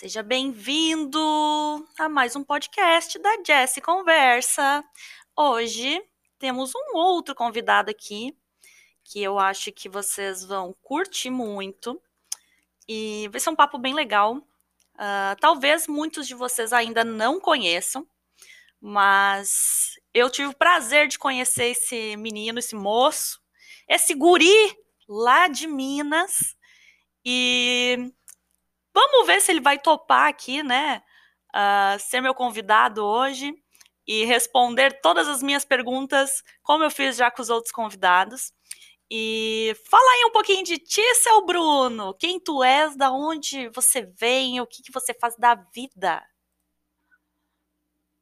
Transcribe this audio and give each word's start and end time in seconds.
Seja 0.00 0.22
bem-vindo 0.22 1.20
a 1.98 2.08
mais 2.08 2.34
um 2.34 2.42
podcast 2.42 3.18
da 3.18 3.36
Jess 3.46 3.78
Conversa. 3.84 4.82
Hoje 5.36 6.02
temos 6.38 6.72
um 6.74 6.96
outro 6.96 7.34
convidado 7.34 7.90
aqui 7.90 8.34
que 9.04 9.22
eu 9.22 9.38
acho 9.38 9.70
que 9.70 9.90
vocês 9.90 10.42
vão 10.42 10.74
curtir 10.80 11.28
muito 11.28 12.00
e 12.88 13.28
vai 13.30 13.38
ser 13.38 13.50
um 13.50 13.54
papo 13.54 13.76
bem 13.76 13.92
legal. 13.92 14.36
Uh, 14.38 15.36
talvez 15.38 15.86
muitos 15.86 16.26
de 16.26 16.34
vocês 16.34 16.72
ainda 16.72 17.04
não 17.04 17.38
conheçam, 17.38 18.08
mas 18.80 20.00
eu 20.14 20.30
tive 20.30 20.48
o 20.48 20.56
prazer 20.56 21.08
de 21.08 21.18
conhecer 21.18 21.72
esse 21.72 22.16
menino, 22.16 22.58
esse 22.58 22.74
moço, 22.74 23.38
esse 23.86 24.14
guri 24.14 24.74
lá 25.06 25.46
de 25.46 25.66
Minas. 25.66 26.56
E 27.22 28.10
vamos 28.94 29.26
ver 29.26 29.40
se 29.40 29.50
ele 29.50 29.60
vai 29.60 29.78
topar 29.78 30.28
aqui, 30.28 30.62
né? 30.62 31.02
Uh, 31.54 31.98
ser 31.98 32.20
meu 32.20 32.34
convidado 32.34 33.04
hoje 33.04 33.52
e 34.06 34.24
responder 34.24 35.00
todas 35.00 35.28
as 35.28 35.42
minhas 35.42 35.64
perguntas, 35.64 36.42
como 36.62 36.84
eu 36.84 36.90
fiz 36.90 37.16
já 37.16 37.30
com 37.30 37.42
os 37.42 37.50
outros 37.50 37.72
convidados. 37.72 38.52
E 39.10 39.74
fala 39.90 40.10
aí 40.12 40.24
um 40.26 40.32
pouquinho 40.32 40.64
de 40.64 40.78
ti, 40.78 41.02
seu 41.16 41.44
Bruno. 41.44 42.14
Quem 42.14 42.38
tu 42.38 42.62
és, 42.62 42.96
da 42.96 43.10
onde 43.10 43.68
você 43.70 44.02
vem, 44.02 44.60
o 44.60 44.66
que, 44.66 44.82
que 44.82 44.92
você 44.92 45.12
faz 45.12 45.36
da 45.36 45.54
vida? 45.74 46.24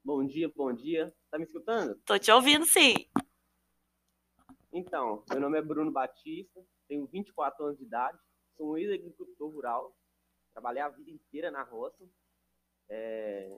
Bom 0.02 0.24
dia, 0.26 0.50
bom 0.56 0.72
dia. 0.72 1.14
Tá 1.30 1.38
me 1.38 1.44
escutando? 1.44 1.94
Tô 2.06 2.18
te 2.18 2.32
ouvindo, 2.32 2.64
sim. 2.64 2.94
Então, 4.72 5.22
meu 5.30 5.40
nome 5.40 5.58
é 5.58 5.62
Bruno 5.62 5.90
Batista, 5.90 6.64
tenho 6.86 7.06
24 7.06 7.66
anos 7.66 7.78
de 7.78 7.84
idade, 7.84 8.18
sou 8.56 8.72
um 8.72 8.76
ex-agricultor 8.78 9.50
rural, 9.50 9.94
trabalhei 10.58 10.82
a 10.82 10.88
vida 10.88 11.10
inteira 11.10 11.52
na 11.52 11.62
roça, 11.62 12.04
é, 12.88 13.56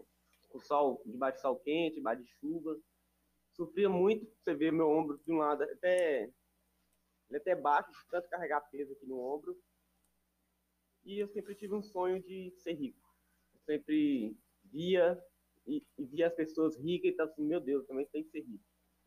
com 0.50 0.61
sol, 0.61 1.02
debaixo 1.06 1.36
de 1.36 1.42
sol 1.42 1.56
quente, 1.56 1.94
debaixo 1.94 2.22
de 2.22 2.28
chuva. 2.33 2.78
Sofria 3.52 3.88
muito, 3.88 4.30
você 4.36 4.55
vê 4.55 4.70
meu 4.70 4.88
ombro 4.88 5.19
de 5.25 5.33
um 5.33 5.38
lado 5.38 5.62
até, 5.62 6.30
até 7.34 7.56
baixo, 7.56 7.91
de 7.91 8.08
tanto 8.10 8.28
carregar 8.28 8.60
peso 8.70 8.92
aqui 8.92 9.06
no 9.06 9.19
ombro. 9.19 9.58
E 11.05 11.19
eu 11.19 11.28
sempre 11.28 11.55
tive 11.55 11.75
um 11.75 11.83
sonho 11.83 12.22
de 12.22 12.50
ser 12.58 12.75
rico. 12.75 13.00
Eu 13.55 13.60
sempre 13.60 14.36
via 14.64 15.19
e, 15.66 15.82
e 15.97 16.05
via 16.05 16.27
as 16.27 16.34
pessoas 16.34 16.77
ricas 16.77 17.08
e 17.08 17.12
estava 17.12 17.30
assim, 17.30 17.47
meu 17.47 17.60
Deus, 17.60 17.86
também 17.86 18.06
tem 18.08 18.22
que 18.22 18.30
ser 18.30 18.41
rico. 18.41 18.64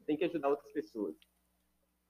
Tem 0.08 0.18
que 0.18 0.26
ajudar 0.26 0.50
outras 0.50 0.72
pessoas. 0.74 1.16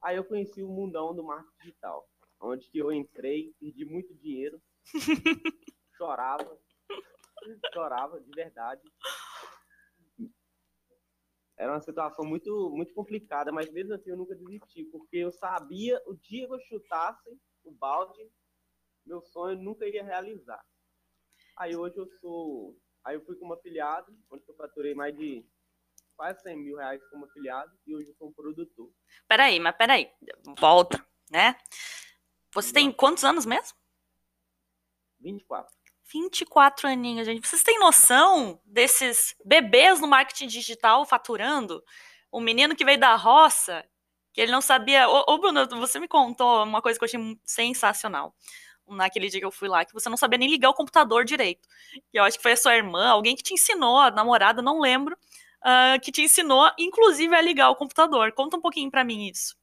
Aí 0.02 0.16
eu 0.16 0.24
conheci 0.24 0.64
o 0.64 0.70
mundão 0.70 1.14
do 1.14 1.24
marketing 1.24 1.58
digital, 1.60 2.10
onde 2.40 2.70
que 2.70 2.78
eu 2.78 2.92
entrei, 2.92 3.54
perdi 3.60 3.86
muito 3.86 4.14
dinheiro, 4.16 4.62
chorava, 5.98 6.60
chorava 7.74 8.20
de 8.22 8.32
verdade. 8.32 8.82
Era 11.58 11.74
uma 11.74 11.82
situação 11.82 12.26
muito, 12.26 12.72
muito 12.72 12.94
complicada, 12.94 13.52
mas 13.52 13.72
mesmo 13.72 13.94
assim 13.94 14.10
eu 14.10 14.18
nunca 14.18 14.36
desisti, 14.36 14.84
porque 14.86 15.18
eu 15.18 15.32
sabia 15.32 16.02
o 16.08 16.16
dia 16.16 16.48
que 16.48 16.54
eu 16.54 16.60
chutasse 16.62 17.40
o 17.64 17.72
balde, 17.72 18.30
meu 19.06 19.22
sonho 19.22 19.62
nunca 19.62 19.86
iria 19.86 20.04
realizar. 20.04 20.64
Aí 21.56 21.76
hoje 21.76 21.98
eu 21.98 22.08
sou 22.20 22.76
Aí 23.04 23.16
eu 23.16 23.26
fui 23.26 23.36
como 23.36 23.54
afiliado, 23.54 24.18
onde 24.32 24.44
eu 24.48 24.56
faturei 24.56 24.96
mais 24.96 25.16
de 25.16 25.46
quase 26.16 26.42
100 26.42 26.58
mil 26.58 26.78
reais 26.78 27.04
como 27.10 27.26
afiliado 27.26 27.72
e 27.86 27.94
hoje 27.94 28.08
eu 28.08 28.16
sou 28.16 28.30
um 28.30 28.34
produtor. 28.34 28.90
Peraí, 29.28 29.60
mas 29.60 29.76
peraí, 29.76 30.10
volta, 30.58 31.06
né? 31.30 31.58
Você 32.54 32.72
tem 32.72 32.92
quantos 32.92 33.26
anos 33.26 33.46
mesmo? 33.46 33.78
24. 35.24 35.72
24 36.12 36.88
aninhos, 36.88 37.26
gente. 37.26 37.48
Vocês 37.48 37.64
têm 37.64 37.80
noção 37.80 38.60
desses 38.66 39.36
bebês 39.44 40.00
no 40.00 40.08
marketing 40.08 40.48
digital 40.48 41.06
faturando? 41.06 41.84
Um 42.32 42.42
menino 42.42 42.76
que 42.76 42.86
veio 42.86 43.00
da 43.00 43.16
roça, 43.16 43.84
que 44.34 44.42
ele 44.42 44.52
não 44.52 44.62
sabia. 44.62 45.08
Ô, 45.08 45.34
ô 45.34 45.38
Bruno, 45.40 45.66
você 45.80 46.00
me 46.00 46.08
contou 46.08 46.64
uma 46.64 46.82
coisa 46.82 47.00
que 47.00 47.06
eu 47.06 47.08
achei 47.08 47.38
sensacional 47.44 48.36
naquele 48.88 49.30
dia 49.30 49.40
que 49.40 49.46
eu 49.46 49.52
fui 49.52 49.70
lá, 49.70 49.86
que 49.86 49.94
você 49.94 50.10
não 50.10 50.18
sabia 50.18 50.38
nem 50.38 50.50
ligar 50.50 50.70
o 50.70 50.74
computador 50.74 51.24
direito. 51.24 51.68
E 52.14 52.18
eu 52.18 52.24
acho 52.24 52.38
que 52.38 52.44
foi 52.44 52.52
a 52.52 52.58
sua 52.58 52.76
irmã, 52.76 53.08
alguém 53.08 53.36
que 53.36 53.44
te 53.44 53.54
ensinou, 53.54 53.98
a 53.98 54.12
namorada, 54.12 54.62
não 54.62 54.80
lembro, 54.80 55.16
uh, 55.64 56.00
que 56.02 56.12
te 56.12 56.22
ensinou, 56.22 56.70
inclusive, 56.78 57.34
a 57.34 57.42
ligar 57.42 57.70
o 57.70 57.76
computador. 57.76 58.34
Conta 58.34 58.58
um 58.58 58.62
pouquinho 58.62 58.92
para 58.92 59.04
mim 59.04 59.30
isso. 59.30 59.56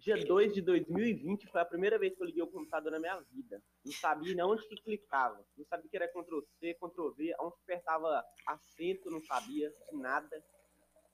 Dia 0.00 0.16
2 0.16 0.54
de 0.54 0.62
2020 0.62 1.46
foi 1.48 1.60
a 1.60 1.64
primeira 1.64 1.98
vez 1.98 2.14
que 2.14 2.22
eu 2.22 2.26
liguei 2.26 2.42
o 2.42 2.46
computador 2.46 2.90
na 2.90 2.98
minha 2.98 3.20
vida. 3.30 3.62
Não 3.84 3.92
sabia 3.92 4.34
nem 4.34 4.42
onde 4.42 4.66
que 4.66 4.74
clicava. 4.76 5.44
Não 5.54 5.64
sabia 5.66 5.90
que 5.90 5.96
era 5.96 6.08
Ctrl 6.08 6.40
C, 6.58 6.72
Ctrl 6.72 7.10
V, 7.10 7.34
onde 7.38 7.54
apertava 7.62 8.24
acento, 8.46 9.10
não 9.10 9.22
sabia 9.22 9.70
nada. 9.92 10.42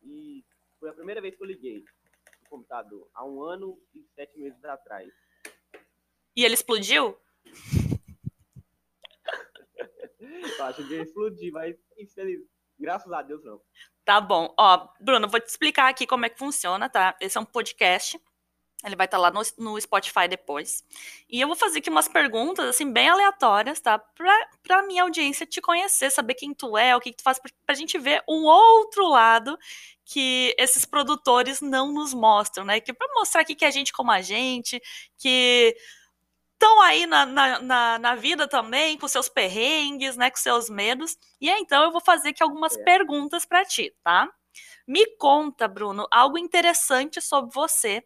E 0.04 0.44
foi 0.78 0.90
a 0.90 0.92
primeira 0.92 1.20
vez 1.20 1.34
que 1.34 1.42
eu 1.42 1.48
liguei 1.48 1.84
o 2.42 2.48
computador, 2.48 3.10
há 3.12 3.26
um 3.26 3.42
ano 3.42 3.76
e 3.92 4.04
sete 4.14 4.38
meses 4.38 4.64
atrás. 4.64 5.12
E 6.36 6.44
ele 6.44 6.54
explodiu? 6.54 7.18
Eu 10.18 10.64
acho 10.64 10.86
que 10.86 10.94
ia 10.94 11.02
explodir, 11.02 11.52
mas 11.52 11.76
infeliz... 11.98 12.40
graças 12.78 13.12
a 13.12 13.20
Deus 13.22 13.44
não. 13.44 13.60
Tá 14.04 14.20
bom. 14.20 14.54
Ó, 14.58 14.88
Bruno, 15.00 15.28
vou 15.28 15.40
te 15.40 15.48
explicar 15.48 15.88
aqui 15.88 16.06
como 16.06 16.24
é 16.24 16.28
que 16.28 16.38
funciona, 16.38 16.88
tá? 16.88 17.16
Esse 17.20 17.36
é 17.36 17.40
um 17.40 17.44
podcast. 17.44 18.18
Ele 18.86 18.94
vai 18.96 19.06
estar 19.06 19.16
tá 19.16 19.20
lá 19.20 19.30
no, 19.32 19.42
no 19.58 19.80
Spotify 19.80 20.28
depois. 20.28 20.84
E 21.28 21.40
eu 21.40 21.48
vou 21.48 21.56
fazer 21.56 21.80
aqui 21.80 21.90
umas 21.90 22.06
perguntas, 22.06 22.64
assim, 22.66 22.90
bem 22.90 23.08
aleatórias, 23.08 23.80
tá? 23.80 23.98
Pra, 23.98 24.48
pra 24.62 24.82
minha 24.82 25.02
audiência 25.02 25.44
te 25.44 25.60
conhecer, 25.60 26.10
saber 26.10 26.34
quem 26.34 26.54
tu 26.54 26.78
é, 26.78 26.94
o 26.94 27.00
que, 27.00 27.10
que 27.10 27.16
tu 27.16 27.24
faz, 27.24 27.38
pra, 27.38 27.50
pra 27.66 27.74
gente 27.74 27.98
ver 27.98 28.22
um 28.28 28.44
outro 28.44 29.08
lado 29.08 29.58
que 30.04 30.54
esses 30.56 30.84
produtores 30.84 31.60
não 31.60 31.92
nos 31.92 32.14
mostram, 32.14 32.64
né? 32.64 32.78
Que 32.78 32.92
para 32.92 33.12
mostrar 33.14 33.40
aqui 33.40 33.56
que 33.56 33.64
a 33.64 33.70
gente 33.72 33.92
como 33.92 34.12
a 34.12 34.22
gente, 34.22 34.80
que 35.18 35.76
estão 36.52 36.80
aí 36.82 37.06
na, 37.06 37.26
na, 37.26 37.60
na, 37.60 37.98
na, 37.98 38.14
vida 38.14 38.46
também, 38.46 38.96
com 38.96 39.08
seus 39.08 39.28
perrengues, 39.28 40.16
né, 40.16 40.30
com 40.30 40.36
seus 40.36 40.70
medos. 40.70 41.16
E 41.40 41.50
aí, 41.50 41.60
então 41.60 41.82
eu 41.82 41.90
vou 41.90 42.00
fazer 42.00 42.28
aqui 42.28 42.42
algumas 42.42 42.76
é. 42.76 42.84
perguntas 42.84 43.44
para 43.44 43.64
ti, 43.64 43.92
tá? 44.02 44.28
Me 44.86 45.04
conta, 45.16 45.66
Bruno, 45.66 46.06
algo 46.10 46.38
interessante 46.38 47.20
sobre 47.20 47.52
você 47.52 48.04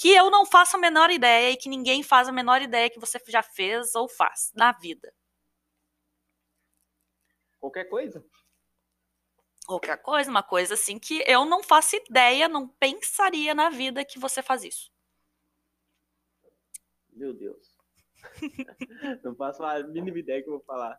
que 0.00 0.08
eu 0.08 0.30
não 0.30 0.46
faço 0.46 0.78
a 0.78 0.80
menor 0.80 1.10
ideia 1.10 1.50
e 1.50 1.58
que 1.58 1.68
ninguém 1.68 2.02
faz 2.02 2.26
a 2.26 2.32
menor 2.32 2.62
ideia 2.62 2.88
que 2.88 2.98
você 2.98 3.22
já 3.28 3.42
fez 3.42 3.94
ou 3.94 4.08
faz 4.08 4.50
na 4.54 4.72
vida. 4.72 5.14
Qualquer 7.58 7.84
coisa? 7.84 8.24
Qualquer 9.66 9.98
coisa, 9.98 10.30
uma 10.30 10.42
coisa 10.42 10.72
assim 10.72 10.98
que 10.98 11.22
eu 11.26 11.44
não 11.44 11.62
faço 11.62 11.96
ideia, 11.96 12.48
não 12.48 12.66
pensaria 12.66 13.54
na 13.54 13.68
vida 13.68 14.02
que 14.02 14.18
você 14.18 14.42
faz 14.42 14.64
isso. 14.64 14.90
Meu 17.10 17.34
Deus. 17.34 17.76
não 19.22 19.36
faço 19.36 19.62
a 19.62 19.82
mínima 19.82 20.18
ideia 20.18 20.42
que 20.42 20.48
eu 20.48 20.54
vou 20.54 20.64
falar. 20.64 20.98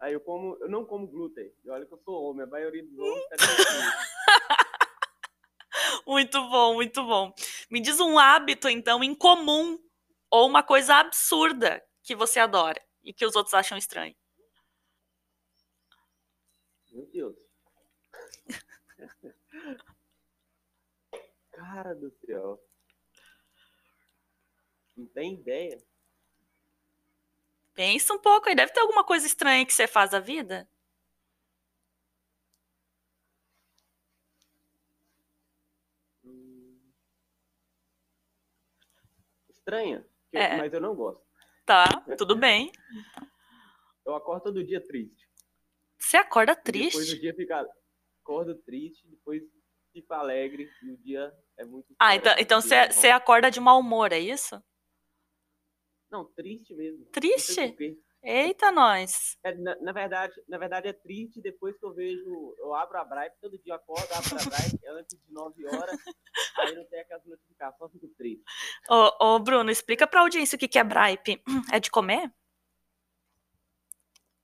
Aí 0.00 0.14
eu 0.14 0.20
como, 0.20 0.56
eu 0.62 0.68
não 0.70 0.86
como 0.86 1.06
glúten. 1.06 1.52
E 1.62 1.68
olha 1.68 1.84
que 1.84 1.92
eu 1.92 1.98
sou 1.98 2.22
homem, 2.22 2.44
a 2.44 2.46
maioria 2.46 2.82
dos 2.82 2.98
homens 2.98 3.28
tá 3.28 3.36
Muito 6.06 6.40
bom, 6.48 6.74
muito 6.74 7.04
bom. 7.04 7.34
Me 7.68 7.80
diz 7.80 7.98
um 7.98 8.18
hábito, 8.18 8.68
então, 8.68 9.02
incomum 9.02 9.78
ou 10.30 10.46
uma 10.46 10.62
coisa 10.62 10.94
absurda 10.96 11.82
que 12.02 12.14
você 12.14 12.38
adora 12.38 12.80
e 13.02 13.12
que 13.12 13.26
os 13.26 13.34
outros 13.34 13.54
acham 13.54 13.76
estranho. 13.76 14.14
Meu 16.92 17.06
Deus. 17.06 17.36
Cara 21.50 21.94
do 21.94 22.10
céu. 22.24 22.60
Não 24.96 25.06
tem 25.06 25.34
ideia. 25.34 25.82
Pensa 27.74 28.14
um 28.14 28.18
pouco 28.18 28.48
aí. 28.48 28.54
Deve 28.54 28.72
ter 28.72 28.80
alguma 28.80 29.04
coisa 29.04 29.26
estranha 29.26 29.66
que 29.66 29.72
você 29.74 29.86
faz 29.86 30.10
da 30.10 30.20
vida? 30.20 30.68
Hum... 36.24 36.76
Estranha, 39.66 40.06
é. 40.32 40.56
mas 40.56 40.72
eu 40.72 40.80
não 40.80 40.94
gosto. 40.94 41.26
Tá, 41.64 41.86
tudo 42.16 42.36
bem. 42.36 42.70
Eu 44.04 44.14
acordo 44.14 44.44
todo 44.44 44.64
dia 44.64 44.80
triste. 44.80 45.28
Você 45.98 46.16
acorda 46.16 46.54
triste? 46.54 46.92
Depois 46.92 47.12
o 47.12 47.20
dia 47.20 47.34
fica. 47.34 47.68
Acordo 48.22 48.54
triste, 48.54 49.08
depois 49.08 49.42
fico 49.92 50.14
alegre 50.14 50.70
e 50.84 50.90
o 50.92 50.96
dia 50.98 51.32
é 51.56 51.64
muito. 51.64 51.92
Ah, 51.98 52.14
então, 52.14 52.34
então 52.38 52.60
você, 52.60 52.86
você 52.92 53.08
acorda 53.08 53.50
de 53.50 53.58
mau 53.58 53.80
humor, 53.80 54.12
é 54.12 54.18
isso? 54.20 54.62
Não, 56.08 56.24
triste 56.24 56.72
mesmo. 56.72 57.04
Triste? 57.06 57.98
Eita, 58.28 58.72
nós. 58.72 59.38
É, 59.44 59.54
na, 59.54 59.76
na, 59.76 59.92
verdade, 59.92 60.34
na 60.48 60.58
verdade 60.58 60.88
é 60.88 60.92
triste 60.92 61.40
depois 61.40 61.78
que 61.78 61.86
eu 61.86 61.94
vejo, 61.94 62.56
eu 62.58 62.74
abro 62.74 62.98
a 62.98 63.04
Bright, 63.04 63.36
todo 63.40 63.56
dia 63.56 63.74
eu 63.74 63.76
acordo, 63.76 64.02
abro 64.12 64.36
a 64.36 64.84
é 64.84 64.90
antes 64.98 65.16
de 65.16 65.32
9 65.32 65.64
horas, 65.68 65.96
aí 66.58 66.74
não 66.74 66.84
tem 66.86 66.98
aquelas 67.02 67.24
notificações 67.24 67.92
fico 67.92 68.08
triste. 68.18 68.42
Ô, 68.90 69.26
ô, 69.26 69.38
Bruno, 69.38 69.70
explica 69.70 70.08
pra 70.08 70.22
audiência 70.22 70.56
o 70.56 70.58
que 70.58 70.66
que 70.66 70.76
é 70.76 70.82
Bripe. 70.82 71.40
É 71.72 71.78
de 71.78 71.88
comer? 71.88 72.28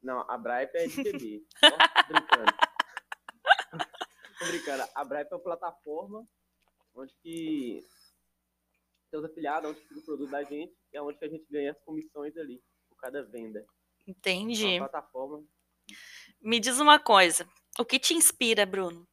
Não, 0.01 0.21
a 0.31 0.39
Bripe 0.39 0.79
é 0.79 0.87
de 0.87 1.03
beber. 1.03 1.43
Só 1.59 1.77
brincando. 2.07 2.53
Tô 4.39 4.47
brincando. 4.47 4.85
A 4.95 5.05
Bripe 5.05 5.33
é 5.33 5.35
uma 5.35 5.43
plataforma 5.43 6.25
onde 6.95 7.13
que 7.21 7.81
os 9.13 9.25
afiliados, 9.25 9.71
onde 9.71 9.81
fica 9.81 9.99
o 9.99 10.05
produto 10.05 10.31
da 10.31 10.45
gente, 10.45 10.73
é 10.93 11.03
onde 11.03 11.19
que 11.19 11.25
a 11.25 11.29
gente 11.29 11.45
ganha 11.51 11.73
as 11.73 11.81
comissões 11.81 12.37
ali, 12.37 12.63
cada 13.03 13.23
venda. 13.23 13.67
Entendi. 14.07 14.79
plataforma 14.79 15.45
Me 16.41 16.59
diz 16.59 16.81
uma 16.81 16.99
coisa. 16.99 17.47
O 17.79 17.85
que 17.85 17.99
te 17.99 18.15
inspira, 18.15 18.65
Bruno? 18.65 19.07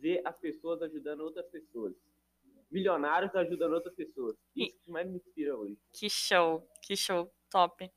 ver 0.00 0.22
as 0.24 0.36
pessoas 0.38 0.80
ajudando 0.82 1.20
outras 1.20 1.46
pessoas. 1.50 1.94
Milionários 2.70 3.34
ajudando 3.34 3.74
outras 3.74 3.94
pessoas. 3.94 4.36
Isso 4.56 4.78
que 4.82 4.90
mais 4.90 5.06
me 5.06 5.16
inspira 5.16 5.56
hoje. 5.56 5.78
Que 5.92 6.08
show, 6.08 6.66
que 6.82 6.96
show, 6.96 7.32
top. 7.50 7.90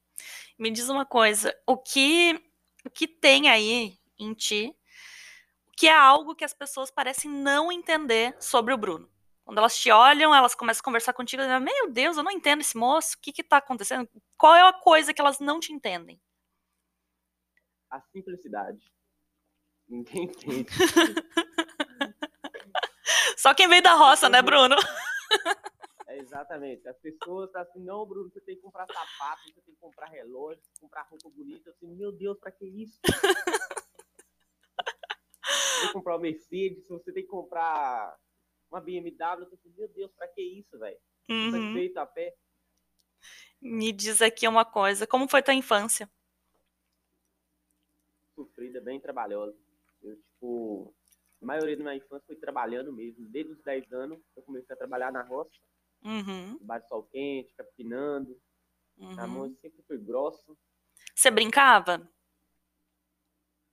Me 0.58 0.70
diz 0.70 0.90
uma 0.90 1.06
coisa, 1.06 1.56
o 1.66 1.78
que 1.78 2.40
o 2.86 2.90
que 2.90 3.08
tem 3.08 3.50
aí 3.50 3.98
em 4.20 4.34
ti 4.34 4.76
que 5.76 5.88
é 5.88 5.98
algo 5.98 6.36
que 6.36 6.44
as 6.44 6.54
pessoas 6.54 6.92
parecem 6.92 7.32
não 7.32 7.72
entender 7.72 8.36
sobre 8.40 8.74
o 8.74 8.78
Bruno? 8.78 9.10
Quando 9.44 9.58
elas 9.58 9.78
te 9.78 9.92
olham, 9.92 10.34
elas 10.34 10.56
começam 10.56 10.82
a 10.82 10.84
conversar 10.84 11.14
contigo, 11.14 11.42
e 11.42 11.46
dizem, 11.46 11.60
meu 11.60 11.92
Deus, 11.92 12.18
eu 12.18 12.24
não 12.24 12.32
entendo 12.32 12.62
esse 12.62 12.78
moço, 12.78 13.18
o 13.18 13.22
que 13.22 13.34
que 13.34 13.44
tá 13.44 13.58
acontecendo? 13.58 14.10
Qual 14.38 14.56
é 14.56 14.62
a 14.62 14.74
coisa 14.74 15.14
que 15.14 15.20
elas 15.20 15.40
não 15.40 15.60
te 15.60 15.74
entendem? 15.74 16.22
A 17.90 18.00
simplicidade. 18.02 18.92
Ninguém 19.88 20.24
entende. 20.24 20.70
Só 23.38 23.54
quem 23.54 23.68
veio 23.68 23.84
da 23.84 23.96
roça, 23.96 24.30
né, 24.30 24.42
Bruno? 24.42 24.76
É 26.06 26.20
exatamente. 26.20 26.86
As 26.88 26.98
pessoas 27.00 27.48
estão 27.48 27.62
assim, 27.64 27.80
não, 27.80 28.06
Bruno, 28.06 28.30
você 28.30 28.40
tem 28.42 28.56
que 28.56 28.62
comprar 28.62 28.86
sapato, 28.86 29.42
você 29.46 29.62
tem 29.62 29.74
que 29.74 29.82
comprar 29.82 30.06
relógio, 30.06 30.62
você 30.62 30.70
tem 30.70 30.76
que 30.76 30.82
comprar 30.82 31.08
roupa 31.10 31.28
bonita. 31.32 31.72
Assim, 31.72 31.88
meu 31.96 32.12
Deus, 32.12 32.38
pra 32.40 32.52
que 32.52 32.68
isso? 32.68 33.00
Você 33.04 33.20
tem 35.80 35.88
que 35.88 35.94
comprar 35.94 36.14
uma 36.14 36.22
Mercedes, 36.22 36.88
você 36.88 37.12
tem 37.12 37.24
que 37.24 37.30
comprar 37.30 38.16
uma 38.74 38.82
BMW. 38.82 39.44
Eu 39.44 39.54
assim, 39.54 39.74
meu 39.78 39.88
Deus, 39.90 40.12
pra 40.14 40.28
que 40.28 40.42
isso, 40.42 40.78
velho? 40.78 40.98
Uhum. 41.30 41.74
feito 41.74 41.98
a 41.98 42.06
pé. 42.06 42.36
Me 43.62 43.92
diz 43.94 44.22
aqui 44.22 44.48
uma 44.48 44.66
coisa, 44.66 45.08
como 45.08 45.30
foi 45.30 45.42
tua 45.42 45.54
infância? 45.54 46.10
Sofrida, 48.36 48.82
bem 48.82 49.00
trabalhosa. 49.00 49.58
Eu, 50.02 50.18
tipo, 50.18 50.94
a 51.42 51.46
maioria 51.46 51.78
da 51.78 51.84
minha 51.84 51.96
infância 51.96 52.26
foi 52.26 52.36
trabalhando 52.36 52.92
mesmo. 52.92 53.26
Desde 53.30 53.54
os 53.54 53.62
10 53.62 53.94
anos, 53.94 54.20
eu 54.36 54.44
comecei 54.44 54.74
a 54.74 54.78
trabalhar 54.78 55.12
na 55.12 55.22
roça, 55.22 55.52
Uhum, 56.04 56.58
do 56.58 56.88
sol 56.90 57.04
quente, 57.04 57.54
capinando. 57.54 58.38
A 59.18 59.26
mão 59.26 59.44
uhum. 59.44 59.56
sempre 59.62 59.82
foi 59.88 59.98
grossa. 59.98 60.54
Você 61.16 61.32
brincava? 61.32 62.06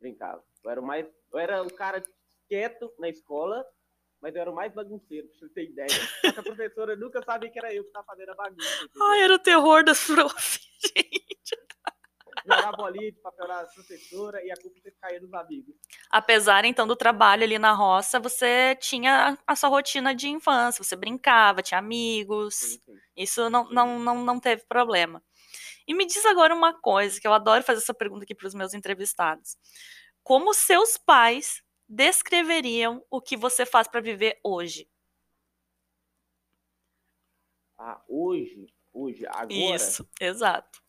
brincava. 0.00 0.42
Eu 0.64 0.70
era 0.70 0.80
mais, 0.80 1.06
eu 1.32 1.38
era 1.38 1.62
o 1.62 1.72
cara 1.72 2.02
quieto 2.48 2.92
na 2.98 3.08
escola, 3.08 3.66
mas 4.20 4.34
eu 4.34 4.40
era 4.42 4.50
o 4.50 4.54
mais 4.54 4.72
bagunceiro, 4.74 5.28
pra 5.28 5.38
você 5.38 5.48
ter 5.54 5.64
ideia. 5.70 5.88
A 6.38 6.42
professora 6.42 6.96
nunca 6.96 7.22
sabia 7.22 7.50
que 7.50 7.58
era 7.58 7.72
eu 7.74 7.84
que 7.84 7.90
tava 7.90 8.06
fazendo 8.06 8.30
a 8.30 8.34
bagunça. 8.34 8.84
entendeu? 8.84 9.06
Ai, 9.06 9.22
era 9.22 9.34
o 9.34 9.38
terror 9.38 9.84
das 9.84 10.04
prof, 10.04 10.60
gente. 10.84 11.60
Jogar 12.46 12.72
bolinha 12.72 13.12
de 13.12 13.18
papel 13.20 13.48
na 13.48 13.64
professora 13.64 14.42
e 14.42 14.50
a 14.50 14.56
culpa 14.56 14.76
sempre 14.76 14.98
caía 15.00 15.20
nos 15.20 15.32
amigos. 15.34 15.74
Apesar, 16.10 16.64
então, 16.64 16.86
do 16.86 16.96
trabalho 16.96 17.42
ali 17.44 17.58
na 17.58 17.72
roça, 17.72 18.18
você 18.18 18.74
tinha 18.76 19.36
a 19.46 19.56
sua 19.56 19.68
rotina 19.68 20.14
de 20.14 20.28
infância, 20.28 20.82
você 20.82 20.96
brincava, 20.96 21.62
tinha 21.62 21.78
amigos, 21.78 22.54
Sim, 22.54 22.78
sim. 22.78 22.94
isso 23.16 23.50
não, 23.50 23.68
não, 23.70 23.98
não, 23.98 24.24
não 24.24 24.40
teve 24.40 24.64
problema. 24.66 25.22
E 25.86 25.92
me 25.92 26.06
diz 26.06 26.24
agora 26.24 26.54
uma 26.54 26.72
coisa, 26.72 27.20
que 27.20 27.26
eu 27.26 27.32
adoro 27.32 27.62
fazer 27.64 27.80
essa 27.82 27.92
pergunta 27.94 28.24
aqui 28.24 28.34
para 28.34 28.46
os 28.46 28.54
meus 28.54 28.72
entrevistados. 28.72 29.56
Como 30.22 30.54
seus 30.54 30.96
pais 30.96 31.62
descreveriam 31.90 33.04
o 33.10 33.20
que 33.20 33.36
você 33.36 33.66
faz 33.66 33.88
para 33.88 34.00
viver 34.00 34.38
hoje? 34.44 34.88
Ah, 37.76 38.00
hoje, 38.08 38.72
hoje, 38.92 39.26
agora, 39.26 39.76
Isso, 39.76 40.08
exato. 40.20 40.80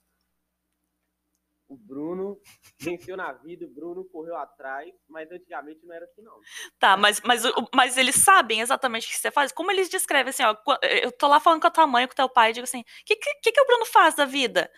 o 1.72 1.78
Bruno 1.78 2.38
venceu 2.80 3.16
na 3.16 3.32
vida, 3.32 3.66
o 3.66 3.70
Bruno 3.70 4.04
correu 4.04 4.36
atrás, 4.36 4.94
mas 5.08 5.32
antigamente 5.32 5.86
não 5.86 5.96
era 5.96 6.04
assim, 6.04 6.22
não. 6.22 6.38
Tá, 6.78 6.98
mas, 6.98 7.22
mas, 7.22 7.44
mas 7.74 7.98
eles 7.98 8.16
sabem 8.16 8.60
exatamente 8.60 9.08
o 9.08 9.10
que 9.10 9.16
você 9.16 9.32
faz? 9.32 9.54
Como 9.54 9.72
eles 9.72 9.90
descrevem 9.90 10.32
assim, 10.32 10.44
ó, 10.44 10.54
eu 10.84 11.14
tô 11.14 11.30
lá 11.30 11.40
falando 11.40 11.62
com 11.62 11.68
a 11.68 11.72
tua 11.72 11.88
mãe, 11.88 12.06
com 12.06 12.12
o 12.12 12.16
teu 12.16 12.28
pai, 12.28 12.50
e 12.50 12.54
digo 12.54 12.66
assim, 12.66 12.82
o 12.82 12.86
que, 13.06 13.16
que, 13.16 13.54
que 13.54 13.62
o 13.62 13.66
Bruno 13.66 13.86
faz 13.86 14.16
da 14.16 14.26
vida? 14.26 14.70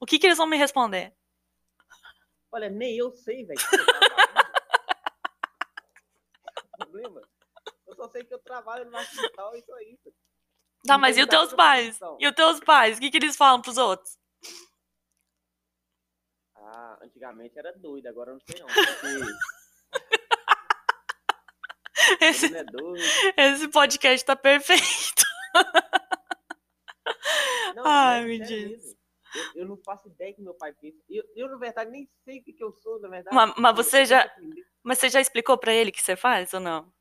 O 0.00 0.06
que, 0.06 0.18
que 0.18 0.26
eles 0.26 0.38
vão 0.38 0.46
me 0.46 0.56
responder? 0.56 1.14
Olha, 2.50 2.70
nem 2.70 2.96
eu 2.96 3.12
sei, 3.12 3.44
velho. 3.44 3.60
o 3.60 3.68
que 3.68 3.76
eu 3.76 3.84
faço 3.94 4.08
da 6.78 6.86
vida. 6.86 6.87
Problema? 7.02 7.28
Eu 7.86 7.94
só 7.96 8.08
sei 8.10 8.24
que 8.24 8.32
eu 8.34 8.38
trabalho 8.38 8.90
no 8.90 8.96
hospital 8.98 9.54
e 9.56 9.62
só 9.62 9.78
isso. 9.80 10.10
Tá, 10.86 10.94
Não 10.94 10.98
mas 10.98 11.16
e 11.16 11.22
os 11.22 11.26
teus 11.28 11.52
pais? 11.54 11.98
E 12.18 12.26
os 12.28 12.34
teus 12.34 12.60
pais? 12.60 12.96
O 12.96 13.00
que, 13.00 13.10
que 13.10 13.16
eles 13.16 13.36
falam 13.36 13.60
pros 13.60 13.76
outros? 13.78 14.16
Ah, 16.56 16.98
antigamente 17.02 17.58
era 17.58 17.72
doido, 17.72 18.06
agora 18.08 18.30
eu 18.30 18.34
não 18.34 18.40
sei 18.46 18.60
não. 18.60 18.68
Porque 22.08 22.24
Esse, 22.24 22.48
não 22.50 22.58
é 22.58 22.64
doido. 22.64 23.02
esse 23.36 23.68
podcast 23.68 24.24
tá 24.24 24.34
perfeito. 24.36 24.82
Não, 27.74 27.84
Ai, 27.86 28.24
me 28.24 28.40
é 28.40 28.46
sério 28.46 28.68
diz. 28.68 28.84
mesmo. 28.84 28.97
Eu, 29.54 29.62
eu 29.62 29.66
não 29.68 29.76
faço 29.78 30.08
ideia 30.08 30.32
que 30.34 30.42
meu 30.42 30.54
pai 30.54 30.72
pensa. 30.72 30.98
Eu, 31.08 31.24
eu, 31.36 31.48
na 31.48 31.56
verdade, 31.56 31.90
nem 31.90 32.08
sei 32.24 32.40
o 32.40 32.42
que, 32.44 32.56
eu 32.58 32.72
sou, 32.72 32.98
na 33.00 33.08
verdade. 33.08 33.34
Mas- 33.34 33.54
mas 33.56 33.76
você 33.76 34.04
já-. 34.04 34.30
Mas 34.82 34.98
você 34.98 35.08
já 35.08 35.20
explicou 35.20 35.56
pra 35.58 35.72
ele 35.72 35.90
o 35.90 35.92
que 35.92 36.02
você 36.02 36.16
faz 36.16 36.52
ou 36.54 36.60
não? 36.60 36.92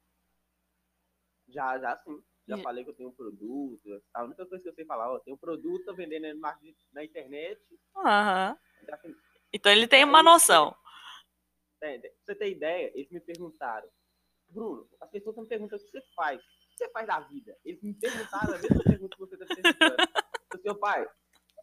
Já, 1.48 1.78
já 1.80 1.98
sim. 1.98 2.22
Já 2.48 2.58
falei 2.60 2.84
que 2.84 2.90
eu 2.90 2.94
tenho 2.94 3.10
um 3.10 3.14
produto. 3.14 4.02
A 4.14 4.24
única 4.24 4.46
coisa 4.46 4.64
que 4.64 4.70
eu 4.70 4.74
sei 4.74 4.86
falar, 4.86 5.12
ó, 5.12 5.16
eu 5.16 5.20
tenho 5.20 5.36
um 5.36 5.40
produto, 5.40 5.84
tô 5.86 5.94
vendendo 5.94 6.34
na, 6.40 7.04
internet. 7.04 7.60
Aham. 7.96 8.58
Fiz- 9.02 9.16
Então 9.52 9.72
ele 9.72 9.88
tem 9.88 10.04
uma 10.06 10.24
noção. 10.24 10.74
Pra 11.80 11.90
você 12.26 12.36
ter 12.36 12.50
ideia, 12.50 12.92
eles 12.96 13.10
me 13.12 13.20
perguntaram, 13.20 13.88
Bruno, 14.50 14.90
as 15.02 15.10
pessoas 15.10 15.36
me 15.36 15.46
perguntam 15.46 15.78
o 15.78 15.82
que 15.82 15.90
você 15.92 16.02
faz. 16.16 16.42
O 16.42 16.70
que 16.70 16.78
você 16.78 16.90
faz 16.90 17.06
da 17.08 17.20
vida? 17.20 17.58
Eles 17.66 17.82
me 17.84 17.94
perguntaram 17.94 18.54
a 18.54 18.58
mesma 18.58 18.84
pergunta 18.84 19.16
que 19.16 19.20
você 19.20 19.36
está 19.36 19.46
perguntando. 19.56 19.96
Eu, 20.54 20.62
seu 20.62 20.76
pai, 20.80 21.06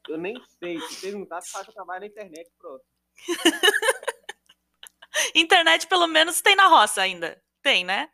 eu 0.08 0.18
nem 0.18 0.34
sei. 0.58 0.80
Se 0.80 1.00
perguntar, 1.00 1.40
você 1.40 1.50
faz 1.50 1.66
eu 1.68 1.74
trabalho 1.74 2.00
na 2.00 2.06
internet, 2.06 2.50
pronto. 2.58 2.84
Internet, 5.34 5.86
pelo 5.86 6.06
menos, 6.06 6.40
tem 6.40 6.56
na 6.56 6.66
roça 6.66 7.02
ainda. 7.02 7.40
Tem, 7.62 7.84
né? 7.84 8.08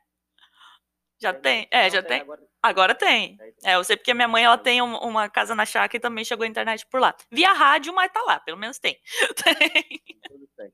Já 1.20 1.32
tem? 1.35 1.68
É, 1.70 1.85
Não, 1.85 1.90
já 1.90 2.02
tem. 2.02 2.20
Agora, 2.20 2.42
Agora 2.62 2.94
tem. 2.94 3.37
Tem, 3.37 3.52
tem. 3.52 3.70
É, 3.70 3.75
eu 3.76 3.85
sei 3.85 3.97
porque 3.97 4.14
minha 4.14 4.28
mãe 4.28 4.44
ela 4.44 4.59
tem 4.59 4.80
um- 4.82 4.97
uma 4.99 5.28
casa 5.28 5.54
na 5.54 5.64
chácara 5.66 5.97
e 5.97 6.00
também 6.00 6.25
chegou 6.25 6.44
a 6.44 6.49
internet 6.49 6.87
por 6.87 7.00
lá. 7.00 7.14
Via 7.30 7.52
rádio, 7.52 7.92
mas 7.94 8.12
tá 8.12 8.23
lá, 8.23 8.38
pelo 8.40 8.59
menos 8.59 8.78
tem. 8.78 8.99
Tem. 10.56 10.73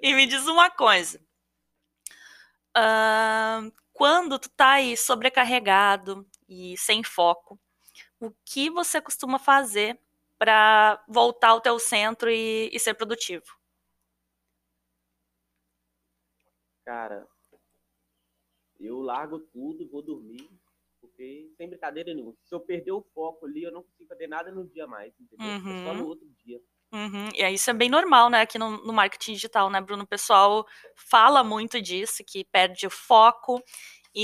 E 0.00 0.14
me 0.14 0.26
diz 0.26 0.46
uma 0.46 0.70
coisa. 0.70 1.20
Ahn, 2.74 3.70
quando 3.92 4.38
tu 4.38 4.48
tá 4.50 4.72
aí 4.72 4.96
sobrecarregado 4.96 6.26
e 6.48 6.76
sem 6.78 7.02
foco, 7.02 7.58
o 8.20 8.30
que 8.44 8.70
você 8.70 9.00
costuma 9.00 9.38
fazer 9.38 9.98
pra 10.38 11.02
voltar 11.08 11.48
ao 11.50 11.60
teu 11.60 11.78
centro 11.78 12.30
e, 12.30 12.70
e 12.72 12.78
ser 12.80 12.94
produtivo? 12.94 13.44
Cara, 16.84 17.28
eu 18.80 19.00
largo 19.00 19.40
tudo, 19.40 19.88
vou 19.88 20.02
dormir, 20.02 20.48
porque 21.00 21.50
sem 21.56 21.68
brincadeira 21.68 22.14
nenhuma. 22.14 22.34
Se 22.44 22.54
eu 22.54 22.60
perder 22.60 22.92
o 22.92 23.02
foco 23.14 23.46
ali, 23.46 23.62
eu 23.62 23.72
não 23.72 23.82
consigo 23.82 24.08
fazer 24.08 24.26
nada 24.26 24.50
no 24.50 24.66
dia 24.66 24.86
mais, 24.86 25.12
entendeu? 25.20 25.58
É 25.68 25.76
só 25.76 25.92
Uhum. 25.92 25.94
no 25.94 26.06
outro 26.06 26.28
dia. 26.44 26.60
Uhum, 26.92 27.28
E 27.34 27.42
aí 27.44 27.54
isso 27.54 27.70
é 27.70 27.74
bem 27.74 27.90
normal, 27.90 28.30
né, 28.30 28.40
aqui 28.42 28.58
no, 28.58 28.70
no 28.84 28.92
marketing 28.94 29.34
digital, 29.34 29.68
né, 29.70 29.80
Bruno? 29.80 30.04
O 30.04 30.06
pessoal 30.06 30.66
fala 30.96 31.44
muito 31.44 31.82
disso, 31.82 32.24
que 32.26 32.44
perde 32.46 32.86
o 32.86 32.90
foco 32.90 33.62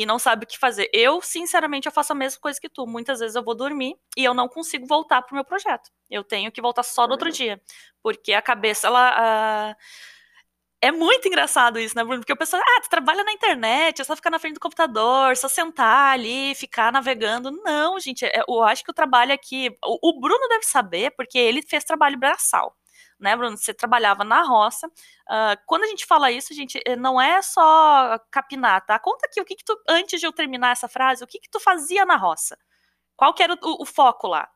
e 0.02 0.06
não 0.06 0.18
sabe 0.18 0.44
o 0.44 0.48
que 0.48 0.58
fazer. 0.58 0.90
Eu, 0.92 1.20
sinceramente, 1.22 1.86
eu 1.86 1.92
faço 1.92 2.12
a 2.12 2.16
mesma 2.16 2.40
coisa 2.40 2.60
que 2.60 2.68
tu. 2.68 2.86
Muitas 2.86 3.20
vezes 3.20 3.36
eu 3.36 3.44
vou 3.44 3.54
dormir 3.54 3.96
e 4.16 4.24
eu 4.24 4.34
não 4.34 4.48
consigo 4.48 4.86
voltar 4.86 5.22
pro 5.22 5.34
meu 5.34 5.44
projeto. 5.44 5.90
Eu 6.10 6.24
tenho 6.24 6.50
que 6.52 6.60
voltar 6.62 6.82
só 6.82 7.06
no 7.06 7.12
outro 7.12 7.30
Também 7.30 7.32
dia, 7.32 7.60
porque 8.02 8.32
a 8.32 8.42
cabeça, 8.42 8.86
ela... 8.88 9.70
ah, 9.72 9.76
É 10.80 10.92
muito 10.92 11.26
engraçado 11.26 11.78
isso, 11.78 11.96
né, 11.96 12.04
Bruno? 12.04 12.20
Porque 12.20 12.32
o 12.32 12.36
pessoal, 12.36 12.62
ah, 12.62 12.80
tu 12.82 12.90
trabalha 12.90 13.24
na 13.24 13.32
internet, 13.32 14.00
é 14.02 14.04
só 14.04 14.14
ficar 14.14 14.28
na 14.30 14.38
frente 14.38 14.54
do 14.54 14.60
computador, 14.60 15.34
só 15.36 15.48
sentar 15.48 16.12
ali, 16.12 16.54
ficar 16.54 16.92
navegando. 16.92 17.50
Não, 17.64 17.98
gente, 17.98 18.22
é- 18.26 18.42
eu 18.46 18.62
acho 18.62 18.84
que 18.84 18.90
o 18.90 18.94
trabalho 18.94 19.32
aqui. 19.32 19.70
O 19.82 20.20
Bruno 20.20 20.46
deve 20.48 20.64
saber, 20.64 21.10
porque 21.16 21.38
ele 21.38 21.62
fez 21.62 21.84
trabalho 21.84 22.18
braçal. 22.18 22.76
Né, 23.18 23.36
Bruno? 23.36 23.56
Você 23.56 23.72
trabalhava 23.74 24.24
na 24.24 24.42
roça. 24.42 24.86
Uh, 24.86 25.56
quando 25.66 25.84
a 25.84 25.86
gente 25.86 26.06
fala 26.06 26.30
isso, 26.30 26.54
gente, 26.54 26.80
eh, 26.86 26.96
não 26.96 27.20
é 27.20 27.40
só 27.42 28.18
capinar, 28.30 28.84
tá? 28.84 28.98
Conta 28.98 29.26
aqui 29.26 29.40
o 29.40 29.44
que, 29.44 29.56
que 29.56 29.64
tu, 29.64 29.78
antes 29.88 30.20
de 30.20 30.26
eu 30.26 30.32
terminar 30.32 30.72
essa 30.72 30.88
frase, 30.88 31.24
o 31.24 31.26
que, 31.26 31.38
que 31.38 31.50
tu 31.50 31.60
fazia 31.60 32.04
na 32.04 32.16
roça? 32.16 32.58
Qual 33.16 33.32
que 33.34 33.42
era 33.42 33.54
o, 33.54 33.82
o 33.82 33.86
foco 33.86 34.26
lá? 34.26 34.50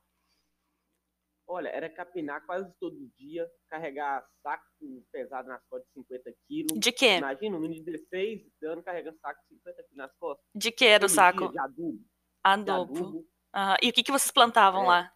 Olha, 1.50 1.68
era 1.68 1.88
capinar 1.88 2.44
quase 2.44 2.70
todo 2.78 2.94
dia, 3.16 3.50
carregar 3.68 4.22
saco 4.42 4.64
pesado 5.10 5.48
nas 5.48 5.62
costas 5.70 5.88
de 5.88 6.02
50 6.02 6.32
quilos. 6.46 6.78
De 6.78 6.92
quê? 6.92 7.16
Imagina, 7.16 7.56
um 7.56 7.60
menino 7.60 7.82
de 7.82 7.90
16 7.90 8.42
anos 8.64 8.84
carregando 8.84 9.18
saco 9.18 9.40
de 9.42 9.56
50 9.56 9.82
quilos 9.84 9.96
nas 9.96 10.14
costas. 10.18 10.44
De 10.54 10.70
que 10.70 10.84
era 10.84 11.06
o 11.06 11.08
saco? 11.08 11.48
De 11.48 11.58
adubo. 11.58 12.04
Adubo. 12.44 12.64
De 12.64 12.70
adubo. 12.70 13.18
Uhum. 13.18 13.76
E 13.82 13.88
o 13.88 13.92
que, 13.94 14.02
que 14.02 14.12
vocês 14.12 14.30
plantavam 14.30 14.84
é, 14.84 14.88
lá? 14.88 15.14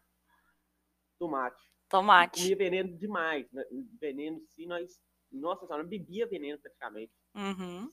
Tomate. 1.19 1.63
Tomate. 1.93 2.41
Comia 2.41 2.57
veneno 2.57 2.97
demais. 2.97 3.53
Né? 3.53 3.63
Veneno, 4.01 4.41
sim, 4.49 4.67
nós. 4.67 4.99
Nossa 5.31 5.67
senhora, 5.67 5.85
bebia 5.85 6.27
veneno 6.27 6.59
praticamente. 6.59 7.13
Uhum. 7.35 7.93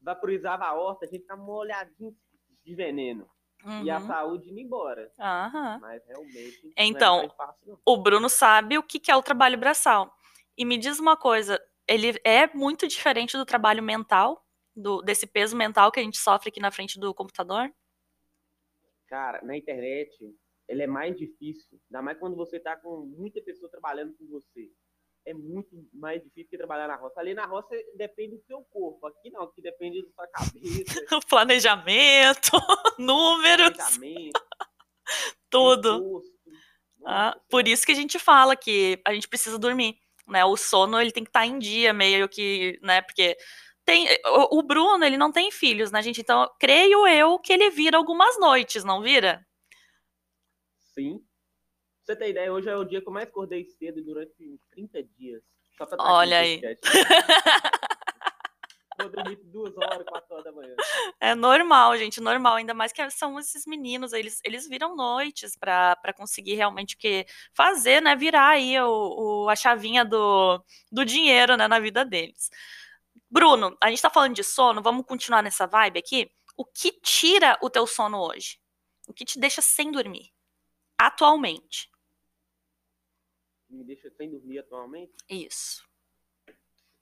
Vaporizava 0.00 0.64
a 0.64 0.74
horta, 0.74 1.06
a 1.06 1.08
gente 1.08 1.22
ficava 1.22 1.42
molhadinho 1.42 2.16
de 2.64 2.74
veneno. 2.74 3.28
Uhum. 3.64 3.84
E 3.84 3.90
a 3.90 3.98
uhum. 3.98 4.06
saúde 4.06 4.50
indo 4.50 4.60
embora. 4.60 5.10
Uhum. 5.18 5.80
Mas 5.80 6.06
realmente. 6.06 6.72
Então, 6.76 7.28
fácil, 7.36 7.80
o 7.84 7.96
Bruno 7.96 8.28
sabe 8.28 8.78
o 8.78 8.82
que 8.82 9.10
é 9.10 9.16
o 9.16 9.22
trabalho 9.22 9.58
braçal. 9.58 10.12
E 10.56 10.64
me 10.64 10.78
diz 10.78 11.00
uma 11.00 11.16
coisa: 11.16 11.60
ele 11.86 12.14
é 12.24 12.46
muito 12.54 12.86
diferente 12.86 13.36
do 13.36 13.44
trabalho 13.44 13.82
mental, 13.82 14.44
do, 14.74 15.02
desse 15.02 15.26
peso 15.26 15.56
mental 15.56 15.90
que 15.90 15.98
a 15.98 16.02
gente 16.02 16.18
sofre 16.18 16.48
aqui 16.48 16.60
na 16.60 16.70
frente 16.70 16.98
do 16.98 17.12
computador? 17.12 17.72
Cara, 19.06 19.42
na 19.42 19.56
internet, 19.56 20.10
ele 20.68 20.82
é 20.82 20.86
mais 20.86 21.16
difícil. 21.16 21.80
Ainda 21.90 22.02
mais 22.02 22.18
quando 22.18 22.36
você 22.36 22.58
tá 22.58 22.76
com 22.76 23.04
muita 23.06 23.40
pessoa 23.42 23.70
trabalhando 23.70 24.14
com 24.14 24.26
você 24.26 24.70
é 25.24 25.32
muito 25.32 25.68
mais 25.92 26.22
difícil 26.22 26.50
que 26.50 26.58
trabalhar 26.58 26.88
na 26.88 26.96
roça. 26.96 27.20
Ali 27.20 27.34
na 27.34 27.46
roça 27.46 27.74
depende 27.94 28.36
do 28.36 28.42
seu 28.44 28.62
corpo. 28.64 29.06
Aqui 29.06 29.30
não, 29.30 29.42
aqui 29.42 29.62
depende 29.62 30.02
da 30.02 30.08
sua 30.10 30.26
cabeça. 30.28 31.20
Planejamento, 31.28 32.50
números. 32.98 33.76
Planejamento. 33.76 34.40
Tudo. 35.50 36.22
Ah, 37.04 37.36
por 37.48 37.66
isso 37.68 37.84
que 37.84 37.92
a 37.92 37.96
gente 37.96 38.18
fala 38.18 38.56
que 38.56 39.00
a 39.04 39.12
gente 39.12 39.28
precisa 39.28 39.58
dormir. 39.58 39.96
Né? 40.26 40.44
O 40.44 40.56
sono 40.56 41.00
ele 41.00 41.12
tem 41.12 41.24
que 41.24 41.30
estar 41.30 41.40
tá 41.40 41.46
em 41.46 41.58
dia, 41.58 41.92
meio 41.92 42.28
que, 42.28 42.78
né? 42.82 43.02
Porque 43.02 43.36
tem 43.84 44.06
o, 44.24 44.58
o 44.58 44.62
Bruno, 44.62 45.04
ele 45.04 45.16
não 45.16 45.32
tem 45.32 45.50
filhos, 45.50 45.90
né, 45.90 46.00
gente? 46.00 46.20
Então, 46.20 46.48
creio 46.60 47.06
eu 47.06 47.38
que 47.38 47.52
ele 47.52 47.70
vira 47.70 47.96
algumas 47.96 48.38
noites, 48.38 48.84
não 48.84 49.02
vira? 49.02 49.44
Sim, 50.92 51.24
Pra 52.04 52.14
você 52.14 52.16
ter 52.16 52.30
ideia, 52.30 52.52
hoje 52.52 52.68
é 52.68 52.76
o 52.76 52.84
dia 52.84 53.00
que 53.00 53.08
eu 53.08 53.12
mais 53.12 53.28
acordei 53.28 53.64
cedo 53.64 54.02
durante 54.02 54.58
30 54.72 55.02
dias. 55.04 55.40
Só 55.78 55.86
pra 55.86 55.96
Olha 56.02 56.40
aí. 56.40 56.60
Vou 58.98 59.08
dormir 59.08 59.36
duas 59.44 59.76
horas, 59.76 60.04
quatro 60.04 60.34
horas 60.34 60.44
da 60.44 60.52
manhã. 60.52 60.74
É 61.20 61.34
normal, 61.36 61.96
gente, 61.96 62.20
normal. 62.20 62.56
Ainda 62.56 62.74
mais 62.74 62.92
que 62.92 63.08
são 63.10 63.38
esses 63.38 63.64
meninos, 63.66 64.12
eles, 64.12 64.40
eles 64.44 64.68
viram 64.68 64.96
noites 64.96 65.56
para 65.56 66.12
conseguir 66.16 66.54
realmente 66.54 66.96
que 66.96 67.24
fazer, 67.54 68.02
né? 68.02 68.16
Virar 68.16 68.48
aí 68.48 68.78
o, 68.80 69.44
o, 69.44 69.48
a 69.48 69.54
chavinha 69.54 70.04
do, 70.04 70.60
do 70.90 71.04
dinheiro 71.04 71.56
né, 71.56 71.68
na 71.68 71.78
vida 71.78 72.04
deles. 72.04 72.50
Bruno, 73.30 73.76
a 73.80 73.90
gente 73.90 74.02
tá 74.02 74.10
falando 74.10 74.34
de 74.34 74.42
sono, 74.42 74.82
vamos 74.82 75.06
continuar 75.06 75.40
nessa 75.42 75.68
vibe 75.68 76.00
aqui? 76.00 76.30
O 76.56 76.64
que 76.64 76.90
tira 77.00 77.56
o 77.62 77.70
teu 77.70 77.86
sono 77.86 78.18
hoje? 78.18 78.58
O 79.06 79.14
que 79.14 79.24
te 79.24 79.38
deixa 79.38 79.62
sem 79.62 79.92
dormir? 79.92 80.32
Atualmente 81.06 81.92
me 83.72 83.84
deixa 83.84 84.10
sem 84.10 84.30
dormir 84.30 84.58
atualmente? 84.58 85.12
Isso. 85.28 85.84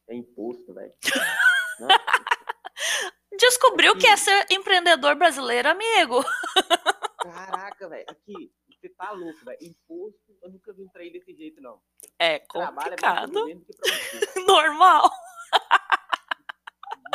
É 0.08 0.14
imposto, 0.14 0.72
velho. 0.72 0.94
Descobriu 3.38 3.92
aqui. 3.92 4.00
que 4.00 4.06
é 4.06 4.16
ser 4.16 4.46
empreendedor 4.50 5.14
brasileiro, 5.14 5.68
amigo. 5.68 6.24
Caraca, 7.22 7.88
velho. 7.88 8.04
Aqui, 8.08 8.52
você 8.68 8.88
tá 8.90 9.12
louco, 9.12 9.44
velho. 9.44 9.58
Imposto, 9.60 10.36
eu 10.42 10.50
nunca 10.50 10.72
vi 10.72 10.82
um 10.82 10.88
trem 10.88 11.12
desse 11.12 11.32
jeito, 11.34 11.60
não. 11.60 11.80
É 12.18 12.40
complicado. 12.40 13.50
É 13.50 13.54
Normal. 14.46 15.10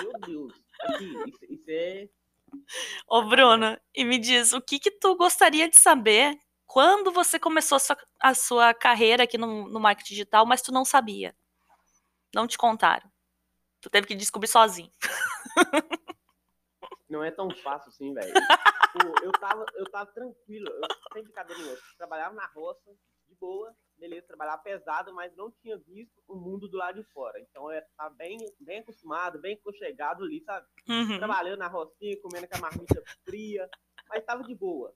Meu 0.01 0.11
Deus. 0.25 0.53
Aqui, 0.81 1.13
isso, 1.27 1.45
isso 1.49 1.69
é... 1.69 2.09
Ô, 3.07 3.23
Bruno, 3.23 3.77
e 3.93 4.05
me 4.05 4.17
diz, 4.17 4.53
o 4.53 4.61
que 4.61 4.79
que 4.79 4.91
tu 4.91 5.15
gostaria 5.15 5.69
de 5.69 5.77
saber 5.77 6.39
quando 6.75 7.09
você 7.09 7.39
começou 7.39 7.77
a 7.77 7.79
sua, 7.79 7.97
a 8.19 8.33
sua 8.33 8.73
carreira 8.73 9.23
aqui 9.23 9.37
no, 9.37 9.69
no 9.69 9.79
marketing 9.79 10.09
digital, 10.09 10.45
mas 10.45 10.61
tu 10.61 10.73
não 10.73 10.83
sabia. 10.83 11.33
Não 12.33 12.45
te 12.45 12.57
contaram. 12.57 13.09
Tu 13.79 13.89
teve 13.89 14.05
que 14.05 14.13
descobrir 14.13 14.49
sozinho. 14.49 14.91
Não 17.07 17.23
é 17.23 17.31
tão 17.31 17.49
fácil 17.63 17.87
assim, 17.87 18.13
velho. 18.13 18.33
eu, 19.23 19.31
tava, 19.33 19.65
eu 19.75 19.89
tava 19.89 20.11
tranquilo, 20.11 20.67
eu 20.67 20.81
sem 21.13 21.23
brincadeira. 21.23 21.77
Trabalhava 21.97 22.35
na 22.35 22.47
roça, 22.47 22.91
de 23.25 23.35
boa, 23.35 23.73
beleza, 23.97 24.27
trabalhava 24.27 24.61
pesado, 24.61 25.13
mas 25.13 25.33
não 25.37 25.51
tinha 25.51 25.77
visto 25.77 26.21
o 26.27 26.35
mundo 26.35 26.67
do 26.67 26.75
lado 26.75 27.01
de 27.01 27.07
fora. 27.11 27.39
Então 27.39 27.71
eu 27.71 27.81
tava 27.95 28.13
bem, 28.15 28.37
bem 28.59 28.79
acostumado, 28.79 29.39
bem 29.39 29.57
chegado 29.75 30.25
ali, 30.25 30.41
sabe? 30.43 30.67
Uhum. 30.89 31.19
Trabalhando 31.19 31.59
na 31.59 31.67
rocinha, 31.67 32.19
comendo 32.21 32.49
com 32.49 32.57
a 32.57 32.61
marmita 32.61 33.01
fria, 33.23 33.69
mas 34.09 34.25
tava 34.25 34.43
de 34.43 34.55
boa. 34.55 34.93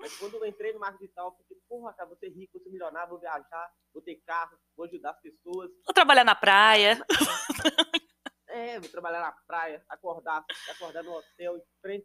Mas 0.00 0.16
quando 0.16 0.34
eu 0.34 0.46
entrei 0.46 0.72
no 0.72 0.80
marketing 0.80 1.04
digital, 1.04 1.26
eu 1.26 1.32
falei, 1.32 1.62
porra, 1.68 1.92
cara, 1.92 2.08
vou 2.08 2.16
ser 2.16 2.30
rico, 2.30 2.54
vou 2.54 2.62
ser 2.62 2.70
milionário, 2.70 3.10
vou 3.10 3.20
viajar, 3.20 3.70
vou 3.92 4.02
ter 4.02 4.16
carro, 4.26 4.58
vou 4.74 4.86
ajudar 4.86 5.10
as 5.10 5.20
pessoas. 5.20 5.70
Vou 5.84 5.94
trabalhar 5.94 6.24
na 6.24 6.34
praia. 6.34 6.98
É, 8.52 8.80
vou 8.80 8.88
trabalhar 8.88 9.20
na 9.20 9.30
praia, 9.46 9.80
acordar, 9.88 10.44
acordar 10.70 11.04
no 11.04 11.12
hotel 11.12 11.56
em 11.56 11.62
frente. 11.80 12.04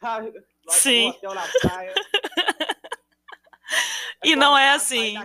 Sabe? 0.00 0.32
Sim. 0.68 1.08
No 1.08 1.16
hotel 1.16 1.34
na 1.34 1.42
praia. 1.60 1.94
e 4.22 4.36
não 4.36 4.56
é 4.56 4.70
assim. 4.70 5.16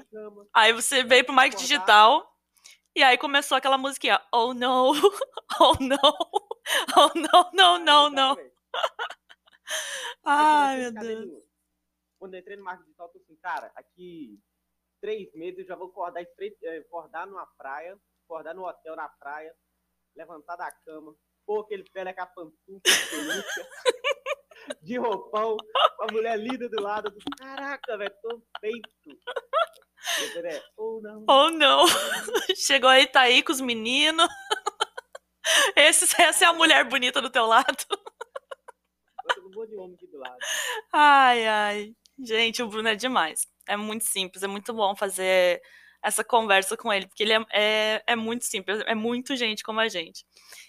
Aí 0.51 0.73
você 0.73 1.03
veio 1.03 1.23
pro 1.23 1.31
marketing 1.31 1.61
digital 1.61 2.27
e 2.95 3.03
aí 3.03 3.19
começou 3.19 3.55
aquela 3.55 3.77
musiquinha. 3.77 4.19
Oh 4.31 4.55
no, 4.55 4.93
oh 5.61 5.75
no, 5.79 5.99
oh 6.97 7.11
no, 7.13 7.51
no, 7.53 7.77
no, 7.77 8.09
no. 8.09 8.35
Ai, 10.25 10.79
meu 10.79 10.93
Deus. 10.93 11.43
Quando 12.19 12.33
eu 12.35 12.39
entrei 12.39 12.57
no 12.57 12.63
marketing 12.63 12.85
digital, 12.85 13.07
eu 13.07 13.11
falei 13.11 13.25
assim, 13.25 13.35
cara, 13.41 13.71
aqui 13.75 14.39
três 15.01 15.33
meses 15.33 15.59
eu 15.59 15.65
já 15.65 15.75
vou 15.75 15.87
acordar, 15.87 16.21
eh, 16.21 16.77
acordar 16.77 17.27
numa 17.27 17.45
praia, 17.57 17.99
acordar 18.25 18.55
no 18.55 18.65
hotel 18.65 18.95
na 18.95 19.09
praia, 19.09 19.53
levantar 20.15 20.55
da 20.55 20.71
cama, 20.85 21.13
pôr 21.45 21.61
aquele 21.61 21.83
pé 21.91 22.13
com 22.13 22.21
a 22.21 22.25
pantufa, 22.25 22.81
de 24.81 24.97
roupão, 24.97 25.57
com 25.97 26.03
a 26.03 26.13
mulher 26.13 26.39
linda 26.39 26.69
do 26.69 26.81
lado. 26.81 27.13
Caraca, 27.37 27.97
velho, 27.97 28.15
tô 28.21 28.41
feito. 28.61 28.89
Oh 30.77 30.99
não. 31.01 31.25
Oh 31.27 31.49
não. 31.49 31.85
Chegou 32.55 32.89
aí, 32.89 33.07
tá 33.07 33.21
aí 33.21 33.43
com 33.43 33.51
os 33.51 33.61
meninos. 33.61 34.27
Esse, 35.75 36.05
essa 36.21 36.45
é 36.45 36.47
a 36.47 36.53
mulher 36.53 36.85
bonita 36.87 37.21
do 37.21 37.29
teu 37.29 37.45
lado 37.45 37.85
de 39.67 39.75
homem 39.75 39.95
aqui 39.95 40.07
do 40.07 40.17
lado. 40.17 40.37
Ai, 40.91 41.47
ai. 41.47 41.95
Gente, 42.19 42.61
o 42.61 42.67
Bruno 42.67 42.89
é 42.89 42.95
demais. 42.95 43.47
É 43.67 43.77
muito 43.77 44.05
simples, 44.05 44.43
é 44.43 44.47
muito 44.47 44.73
bom 44.73 44.95
fazer 44.95 45.61
essa 46.01 46.23
conversa 46.23 46.75
com 46.75 46.91
ele, 46.91 47.07
porque 47.07 47.23
ele 47.23 47.33
é, 47.33 47.45
é, 47.51 48.03
é 48.07 48.15
muito 48.15 48.45
simples, 48.45 48.81
é 48.85 48.93
muito 48.93 49.35
gente 49.35 49.63
como 49.63 49.79
a 49.79 49.87
gente. 49.87 50.25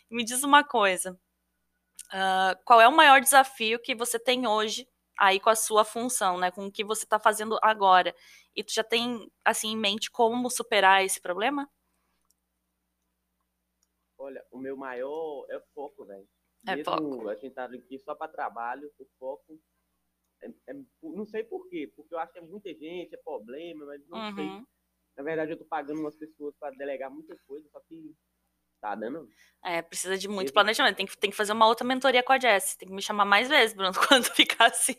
Me 0.08 0.24
diz 0.24 0.42
uma 0.44 0.62
coisa: 0.62 1.12
uh, 2.12 2.64
qual 2.64 2.80
é 2.80 2.88
o 2.88 2.96
maior 2.96 3.20
desafio 3.20 3.80
que 3.80 3.94
você 3.94 4.18
tem 4.18 4.46
hoje 4.46 4.88
aí 5.18 5.40
com 5.40 5.50
a 5.50 5.56
sua 5.56 5.84
função, 5.84 6.38
né? 6.38 6.50
Com 6.50 6.66
o 6.66 6.72
que 6.72 6.84
você 6.84 7.04
está 7.04 7.18
fazendo 7.18 7.58
agora? 7.62 8.14
E 8.54 8.62
tu 8.62 8.72
já 8.72 8.84
tem, 8.84 9.30
assim, 9.44 9.72
em 9.72 9.76
mente 9.76 10.10
como 10.10 10.50
superar 10.50 11.04
esse 11.04 11.20
problema? 11.20 11.68
Olha, 14.16 14.44
o 14.50 14.58
meu 14.58 14.76
maior 14.76 15.46
é 15.50 15.60
foco, 15.74 16.04
velho. 16.04 16.28
É 16.66 16.76
Mesmo 16.76 16.96
pouco. 16.96 17.28
a 17.28 17.34
gente 17.34 17.54
tá 17.54 17.64
aqui 17.64 17.98
só 17.98 18.14
para 18.14 18.30
trabalho, 18.30 18.90
o 18.98 19.06
foco. 19.18 19.60
É, 20.42 20.48
é, 20.68 20.74
não 21.02 21.24
sei 21.24 21.44
por 21.44 21.68
quê, 21.68 21.92
porque 21.94 22.14
eu 22.14 22.18
acho 22.18 22.32
que 22.32 22.38
é 22.38 22.42
muita 22.42 22.72
gente, 22.74 23.14
é 23.14 23.18
problema, 23.18 23.86
mas 23.86 24.06
não 24.08 24.18
uhum. 24.18 24.34
sei. 24.34 24.66
Na 25.16 25.22
verdade, 25.22 25.52
eu 25.52 25.58
tô 25.58 25.64
pagando 25.64 26.00
umas 26.00 26.16
pessoas 26.16 26.54
para 26.56 26.74
delegar 26.76 27.10
muita 27.10 27.36
coisa, 27.46 27.68
só 27.70 27.80
que 27.80 28.14
tá 28.84 28.94
dando. 28.94 29.26
É, 29.64 29.80
precisa 29.80 30.18
de 30.18 30.28
muito 30.28 30.52
planejamento. 30.52 30.96
Tem 30.96 31.06
que, 31.06 31.16
tem 31.16 31.30
que 31.30 31.36
fazer 31.36 31.52
uma 31.52 31.66
outra 31.66 31.86
mentoria 31.86 32.22
com 32.22 32.32
a 32.34 32.38
Jess. 32.38 32.76
Tem 32.76 32.86
que 32.86 32.94
me 32.94 33.00
chamar 33.00 33.24
mais 33.24 33.48
vezes, 33.48 33.74
Bruno, 33.74 33.92
quando 34.08 34.24
ficar 34.24 34.66
assim. 34.66 34.98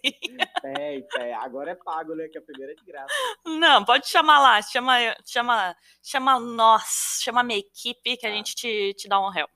É, 0.64 0.98
é, 1.20 1.34
agora 1.36 1.72
é 1.72 1.76
pago, 1.76 2.16
né? 2.16 2.28
Que 2.28 2.40
a 2.40 2.42
primeira 2.42 2.72
é 2.72 2.76
de 2.76 2.84
graça. 2.84 3.14
Não, 3.46 3.86
pode 3.86 4.08
chamar 4.08 4.40
lá. 4.40 4.62
Chama, 4.64 4.98
chama, 5.24 5.76
chama 6.02 6.40
nós, 6.40 7.20
chama 7.22 7.42
a 7.42 7.44
minha 7.44 7.60
equipe 7.60 8.18
que 8.18 8.26
a 8.26 8.30
tá. 8.30 8.36
gente 8.36 8.56
te, 8.56 8.94
te 8.96 9.08
dá 9.08 9.20
um 9.20 9.32
help. 9.32 9.52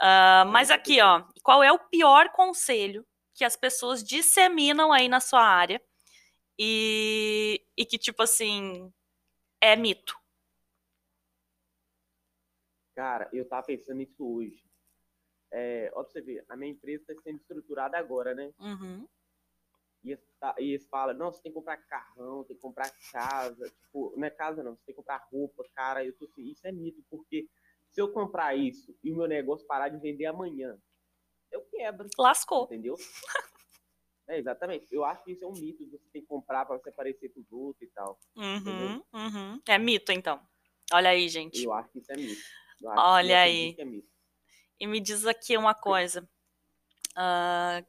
Uh, 0.00 0.44
mas 0.50 0.70
aqui, 0.70 1.00
ó, 1.00 1.24
qual 1.42 1.62
é 1.62 1.72
o 1.72 1.78
pior 1.78 2.30
conselho 2.30 3.06
que 3.34 3.44
as 3.44 3.56
pessoas 3.56 4.02
disseminam 4.02 4.92
aí 4.92 5.08
na 5.08 5.20
sua 5.20 5.42
área 5.42 5.80
e, 6.58 7.62
e 7.76 7.84
que, 7.84 7.98
tipo 7.98 8.22
assim, 8.22 8.92
é 9.60 9.76
mito? 9.76 10.18
Cara, 12.94 13.28
eu 13.32 13.46
tava 13.46 13.66
pensando 13.66 13.98
nisso 13.98 14.26
hoje. 14.26 14.64
É, 15.50 15.90
ó, 15.94 16.02
pra 16.02 16.12
você 16.12 16.20
ver, 16.20 16.44
a 16.48 16.56
minha 16.56 16.72
empresa 16.72 17.04
está 17.08 17.22
sendo 17.22 17.36
estruturada 17.36 17.98
agora, 17.98 18.34
né? 18.34 18.52
Uhum. 18.58 19.06
E 20.02 20.12
eles, 20.12 20.24
tá, 20.38 20.54
e 20.58 20.70
eles 20.70 20.86
falam, 20.86 21.14
não, 21.16 21.32
você 21.32 21.42
tem 21.42 21.52
que 21.52 21.56
comprar 21.56 21.76
carrão, 21.78 22.44
tem 22.44 22.56
que 22.56 22.62
comprar 22.62 22.90
casa. 23.12 23.70
Tipo, 23.82 24.14
não 24.16 24.26
é 24.26 24.30
casa 24.30 24.62
não, 24.62 24.74
você 24.74 24.82
tem 24.86 24.94
que 24.94 25.00
comprar 25.00 25.26
roupa, 25.30 25.64
cara. 25.74 26.04
Eu 26.04 26.16
tô 26.16 26.24
assim, 26.26 26.48
isso 26.48 26.66
é 26.66 26.72
mito, 26.72 27.02
porque 27.10 27.48
se 27.90 28.00
eu 28.00 28.12
comprar 28.12 28.54
isso 28.56 28.96
e 29.02 29.10
o 29.10 29.16
meu 29.16 29.26
negócio 29.26 29.66
parar 29.66 29.88
de 29.88 29.98
vender 29.98 30.26
amanhã, 30.26 30.78
eu 31.50 31.62
quebro. 31.62 32.08
Lascou. 32.18 32.64
Entendeu? 32.64 32.94
É, 34.28 34.38
exatamente. 34.38 34.92
Eu 34.92 35.04
acho 35.04 35.22
que 35.22 35.30
isso 35.30 35.44
é 35.44 35.46
um 35.46 35.52
mito, 35.52 35.88
você 35.88 36.04
tem 36.12 36.20
que 36.20 36.26
comprar 36.26 36.66
para 36.66 36.76
você 36.76 36.88
aparecer 36.88 37.28
com 37.28 37.38
os 37.38 37.52
outros 37.52 37.88
e 37.88 37.92
tal. 37.92 38.18
Uhum, 38.34 39.00
uhum. 39.14 39.62
É 39.68 39.78
mito, 39.78 40.10
então. 40.10 40.44
Olha 40.92 41.10
aí, 41.10 41.28
gente. 41.28 41.62
Eu 41.62 41.72
acho 41.72 41.88
que 41.92 42.00
isso 42.00 42.10
é 42.10 42.16
mito. 42.16 42.42
Olha 42.84 43.42
aí. 43.42 43.76
É 43.78 43.84
e 44.80 44.86
me 44.86 45.00
diz 45.00 45.24
aqui 45.26 45.56
uma 45.56 45.74
coisa. 45.74 46.28
Uh, 47.12 47.86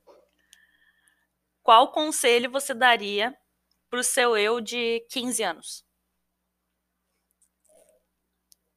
qual 1.63 1.91
conselho 1.91 2.49
você 2.49 2.73
daria 2.73 3.35
para 3.89 3.99
o 3.99 4.03
seu 4.03 4.37
eu 4.37 4.61
de 4.61 5.01
15 5.09 5.43
anos? 5.43 5.85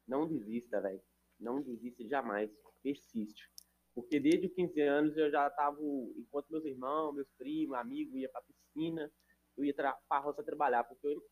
Não 0.08 0.26
desista, 0.26 0.80
velho. 0.80 1.00
Não 1.40 1.62
desista 1.62 2.06
jamais. 2.06 2.50
Persiste. 2.82 3.50
Porque 3.94 4.20
desde 4.20 4.46
os 4.46 4.54
15 4.54 4.80
anos 4.82 5.16
eu 5.16 5.30
já 5.30 5.48
estava, 5.48 5.78
enquanto 6.16 6.50
meus 6.50 6.64
irmãos, 6.64 7.14
meus 7.14 7.28
primos, 7.36 7.76
amigos 7.76 8.14
iam 8.14 8.30
para 8.30 8.42
piscina, 8.42 9.10
eu 9.56 9.64
ia 9.64 9.74
para 9.74 9.98
a 10.08 10.18
roça 10.18 10.42
trabalhar. 10.42 10.84
Porque 10.84 11.06
eu, 11.06 11.22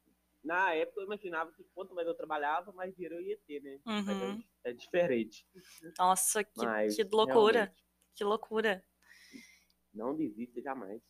na 0.43 0.75
época 0.75 1.00
eu 1.00 1.05
imaginava 1.05 1.53
que 1.53 1.65
quanto 1.75 1.95
mais 1.95 2.07
eu 2.07 2.15
trabalhava, 2.15 2.73
mais 2.73 2.95
dinheiro 2.95 3.17
eu 3.17 3.23
ia 3.23 3.38
ter, 3.47 3.62
né? 3.62 3.79
Uhum. 3.87 4.43
É, 4.65 4.71
é, 4.71 4.73
diferente. 4.73 5.47
Nossa, 5.99 6.43
que, 6.43 6.65
Mas, 6.65 6.97
que 6.97 7.05
loucura. 7.05 7.75
Que 8.15 8.25
loucura. 8.25 8.85
Não 9.95 10.17
desista 10.17 10.61
jamais. 10.61 11.00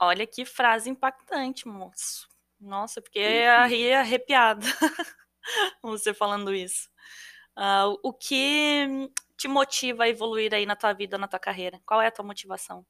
Olha 0.00 0.26
que 0.26 0.44
frase 0.44 0.90
impactante, 0.90 1.66
moço. 1.66 2.28
Nossa, 2.60 3.02
porque 3.02 3.18
arrei 3.18 3.92
arrepiada 3.92 4.64
você 5.82 6.14
falando 6.14 6.54
isso. 6.54 6.88
Uh, 7.56 7.98
o 8.02 8.12
que 8.12 9.10
te 9.36 9.48
motiva 9.48 10.04
a 10.04 10.08
evoluir 10.08 10.52
aí 10.52 10.66
na 10.66 10.76
tua 10.76 10.92
vida, 10.92 11.16
na 11.16 11.26
tua 11.26 11.38
carreira? 11.38 11.80
Qual 11.86 12.00
é 12.02 12.06
a 12.06 12.10
tua 12.10 12.24
motivação? 12.24 12.86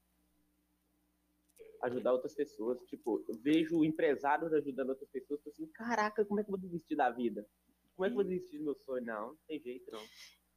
Ajudar 1.83 2.11
outras 2.11 2.33
pessoas. 2.33 2.81
Tipo, 2.85 3.23
eu 3.29 3.35
vejo 3.35 3.83
empresários 3.85 4.51
ajudando 4.53 4.89
outras 4.89 5.09
pessoas, 5.09 5.41
tô 5.41 5.49
assim, 5.49 5.67
caraca, 5.67 6.25
como 6.25 6.39
é 6.39 6.43
que 6.43 6.49
eu 6.49 6.57
vou 6.57 6.59
desistir 6.59 6.95
da 6.95 7.09
vida? 7.09 7.47
Como 7.95 8.05
é 8.05 8.09
que 8.09 8.13
eu 8.13 8.15
vou 8.15 8.23
desistir 8.23 8.57
do 8.57 8.65
meu 8.65 8.75
sonho? 8.75 9.05
Não, 9.05 9.27
não 9.27 9.37
tem 9.47 9.59
jeito, 9.59 9.89
não. 9.91 10.03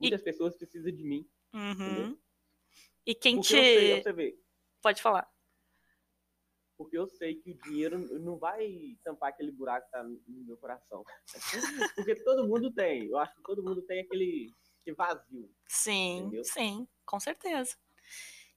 Muitas 0.00 0.20
e... 0.20 0.24
pessoas 0.24 0.56
precisam 0.56 0.92
de 0.92 1.04
mim. 1.04 1.28
Uhum. 1.54 2.18
E 3.06 3.14
quem 3.14 3.36
Porque 3.36 3.48
te. 3.48 4.02
Sei, 4.02 4.38
Pode 4.82 5.00
falar. 5.00 5.30
Porque 6.80 6.96
eu 6.96 7.06
sei 7.06 7.34
que 7.34 7.50
o 7.50 7.58
dinheiro 7.62 7.98
não 8.20 8.38
vai 8.38 8.96
tampar 9.04 9.28
aquele 9.28 9.52
buraco 9.52 9.84
que 9.84 9.92
tá 9.92 10.02
no 10.02 10.18
meu 10.26 10.56
coração. 10.56 11.04
Porque 11.94 12.14
todo 12.14 12.48
mundo 12.48 12.72
tem. 12.72 13.04
Eu 13.04 13.18
acho 13.18 13.36
que 13.36 13.42
todo 13.42 13.62
mundo 13.62 13.82
tem 13.82 14.00
aquele 14.00 14.50
que 14.82 14.90
vazio. 14.94 15.54
Sim, 15.68 16.20
entendeu? 16.20 16.42
sim, 16.42 16.88
com 17.04 17.20
certeza. 17.20 17.76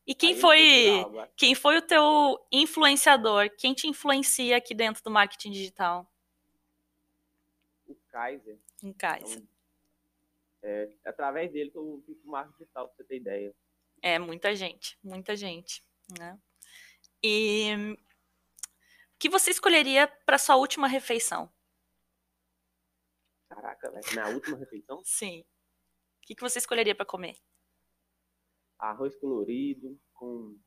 E 0.08 0.16
quem 0.16 0.36
Aí 0.36 0.40
foi 0.40 1.06
quem 1.36 1.54
foi 1.54 1.78
o 1.78 1.82
teu 1.82 2.48
influenciador? 2.50 3.50
Quem 3.58 3.74
te 3.74 3.88
influencia 3.88 4.56
aqui 4.56 4.74
dentro 4.74 5.04
do 5.04 5.12
marketing 5.12 5.52
digital? 5.52 6.10
O 7.86 7.94
Kaiser. 8.08 8.58
O 8.82 8.94
Kaiser. 8.94 9.40
Então, 9.40 9.48
é, 10.64 10.90
é 11.04 11.10
através 11.10 11.52
dele 11.52 11.72
que 11.72 11.78
eu 11.78 12.02
fiz 12.06 12.24
o 12.24 12.30
marketing 12.30 12.60
digital, 12.60 12.88
pra 12.88 12.96
você 12.96 13.04
ter 13.04 13.18
ideia. 13.18 13.54
É, 14.02 14.18
muita 14.18 14.56
gente, 14.56 14.98
muita 15.04 15.36
gente, 15.36 15.84
né? 16.18 16.40
E 17.22 17.98
que 19.24 19.30
você 19.30 19.52
escolheria 19.52 20.06
para 20.26 20.38
sua 20.38 20.58
última 20.58 20.86
refeição? 20.86 21.50
Caraca, 23.48 23.90
velho, 23.90 24.04
minha 24.12 24.28
última 24.28 24.58
refeição? 24.58 25.02
Sim. 25.06 25.40
O 25.40 25.46
que, 26.24 26.36
que 26.36 26.42
você 26.42 26.60
escolheria 26.60 26.94
para 26.94 27.06
comer? 27.06 27.38
Arroz 28.78 29.16
colorido 29.16 29.98
com 30.12 30.60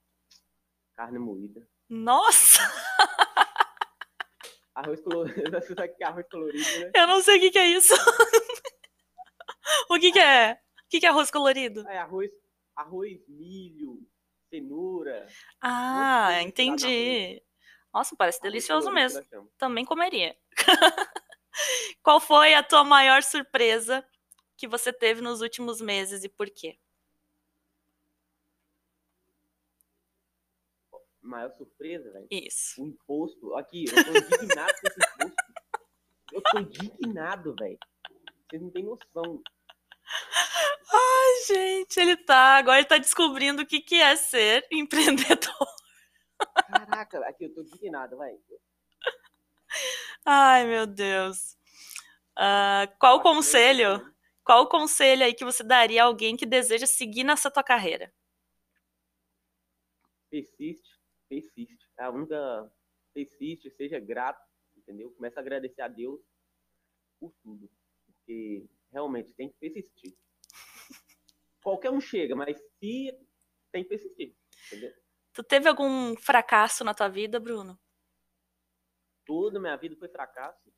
carne 0.95 1.19
moída. 1.19 1.69
Nossa! 1.87 2.63
Arroz 4.75 5.03
colorido. 5.03 5.51
Você 5.61 5.75
sabe 5.75 5.95
que 5.95 6.03
é 6.03 6.07
arroz 6.07 6.27
colorido, 6.31 6.81
né? 6.81 6.93
Eu 6.95 7.07
não 7.07 7.21
sei 7.21 7.37
o 7.37 7.41
que, 7.41 7.51
que 7.51 7.59
é 7.59 7.67
isso. 7.67 7.93
o 9.91 9.99
que, 9.99 10.13
que 10.13 10.19
é? 10.19 10.55
O 10.55 10.89
que, 10.89 11.01
que 11.01 11.07
é 11.07 11.11
arroz 11.11 11.31
colorido? 11.31 11.87
É 11.89 11.99
arroz, 11.99 12.31
arroz, 12.75 13.21
milho, 13.29 14.01
cenoura. 14.49 15.27
Ah, 15.61 16.43
entendi. 16.43 17.43
Nossa, 17.97 18.15
parece 18.15 18.43
delicioso 18.43 18.91
mesmo. 18.91 19.25
Também 19.57 19.83
comeria. 19.83 20.37
Qual 22.03 22.21
foi 22.21 22.53
a 22.53 22.63
tua 22.63 22.85
maior 22.85 23.23
surpresa 23.23 24.07
que 24.55 24.69
você 24.69 24.93
teve 24.93 25.23
nos 25.23 25.41
últimos 25.41 25.81
meses 25.81 26.23
e 26.23 26.29
por 26.29 26.51
quê? 26.51 26.79
Maior 31.23 31.51
surpresa, 31.57 32.13
velho? 32.13 32.27
Isso. 32.31 32.83
O 32.83 32.87
imposto. 32.87 33.55
Aqui, 33.55 33.87
eu 33.89 34.05
tô 34.05 34.11
indignado 34.11 34.75
com 34.79 34.89
esse 34.89 35.01
imposto. 35.01 35.37
Eu 36.33 36.43
tô 36.43 36.59
indignado, 36.59 37.55
velho. 37.59 37.79
Vocês 38.47 38.61
não 38.61 38.71
têm 38.73 38.85
noção. 38.85 39.43
Ai, 40.93 41.45
gente, 41.47 41.99
ele 41.99 42.19
tá. 42.19 42.59
Agora 42.59 42.77
ele 42.77 42.87
tá 42.87 42.99
descobrindo 42.99 43.63
o 43.63 43.67
que, 43.67 43.81
que 43.81 43.95
é 43.95 44.15
ser 44.17 44.67
empreendedor. 44.71 45.77
Caraca, 46.69 47.27
aqui 47.29 47.45
eu 47.45 47.55
tô 47.55 47.63
indignado, 47.63 48.19
velho. 48.19 48.41
Ai, 50.25 50.67
meu 50.67 50.87
Deus. 50.87 51.57
Uh, 52.37 52.91
qual 52.99 53.19
o 53.19 53.23
conselho? 53.23 54.15
Qual 54.45 54.63
o 54.63 54.69
conselho 54.69 55.25
aí 55.25 55.35
que 55.35 55.45
você 55.45 55.65
daria 55.65 56.03
a 56.03 56.07
alguém 56.07 56.37
que 56.37 56.47
deseja 56.47 56.87
seguir 56.87 57.25
nessa 57.25 57.51
tua 57.51 57.63
carreira? 57.63 58.13
Persiste, 60.31 61.01
persiste. 61.29 61.89
É 61.99 62.05
a 62.05 62.11
única. 62.11 62.73
Persiste, 63.15 63.71
seja 63.71 63.99
grato, 63.99 64.45
entendeu? 64.77 65.11
Começa 65.13 65.41
a 65.41 65.43
agradecer 65.43 65.81
a 65.81 65.89
Deus 65.89 66.21
por 67.19 67.33
tudo. 67.43 67.71
Porque 68.05 68.69
realmente 68.93 69.33
tem 69.33 69.49
que 69.49 69.57
persistir. 69.59 70.15
Qualquer 71.63 71.91
um 71.91 72.01
chega, 72.01 72.37
mas 72.37 72.59
se 72.79 73.19
tem 73.73 73.83
que 73.83 73.89
persistir, 73.89 74.37
entendeu? 74.67 74.93
Tu 75.37 75.45
teve 75.45 75.69
algum 75.69 76.17
fracasso 76.17 76.83
na 76.83 76.95
tua 76.95 77.11
vida, 77.11 77.39
Bruno? 77.39 77.79
Tudo, 79.27 79.61
minha 79.61 79.77
vida 79.77 79.95
foi 79.95 80.09
fracasso. 80.09 80.73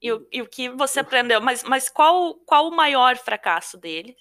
E 0.00 0.12
o, 0.12 0.28
e 0.30 0.40
o 0.40 0.48
que 0.48 0.68
você 0.68 1.00
aprendeu? 1.00 1.40
Mas, 1.40 1.64
mas 1.64 1.88
qual, 1.88 2.36
qual 2.46 2.68
o 2.68 2.76
maior 2.76 3.16
fracasso 3.16 3.76
dele? 3.76 4.16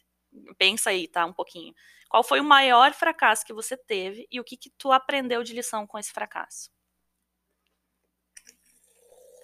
Pensa 0.57 0.89
aí, 0.89 1.07
tá? 1.07 1.23
Um 1.27 1.33
pouquinho. 1.33 1.75
Qual 2.09 2.23
foi 2.23 2.39
o 2.39 2.43
maior 2.43 2.91
fracasso 2.91 3.45
que 3.45 3.53
você 3.53 3.77
teve 3.77 4.27
e 4.31 4.39
o 4.39 4.43
que, 4.43 4.57
que 4.57 4.71
tu 4.71 4.91
aprendeu 4.91 5.43
de 5.43 5.53
lição 5.53 5.85
com 5.85 5.99
esse 5.99 6.11
fracasso? 6.11 6.71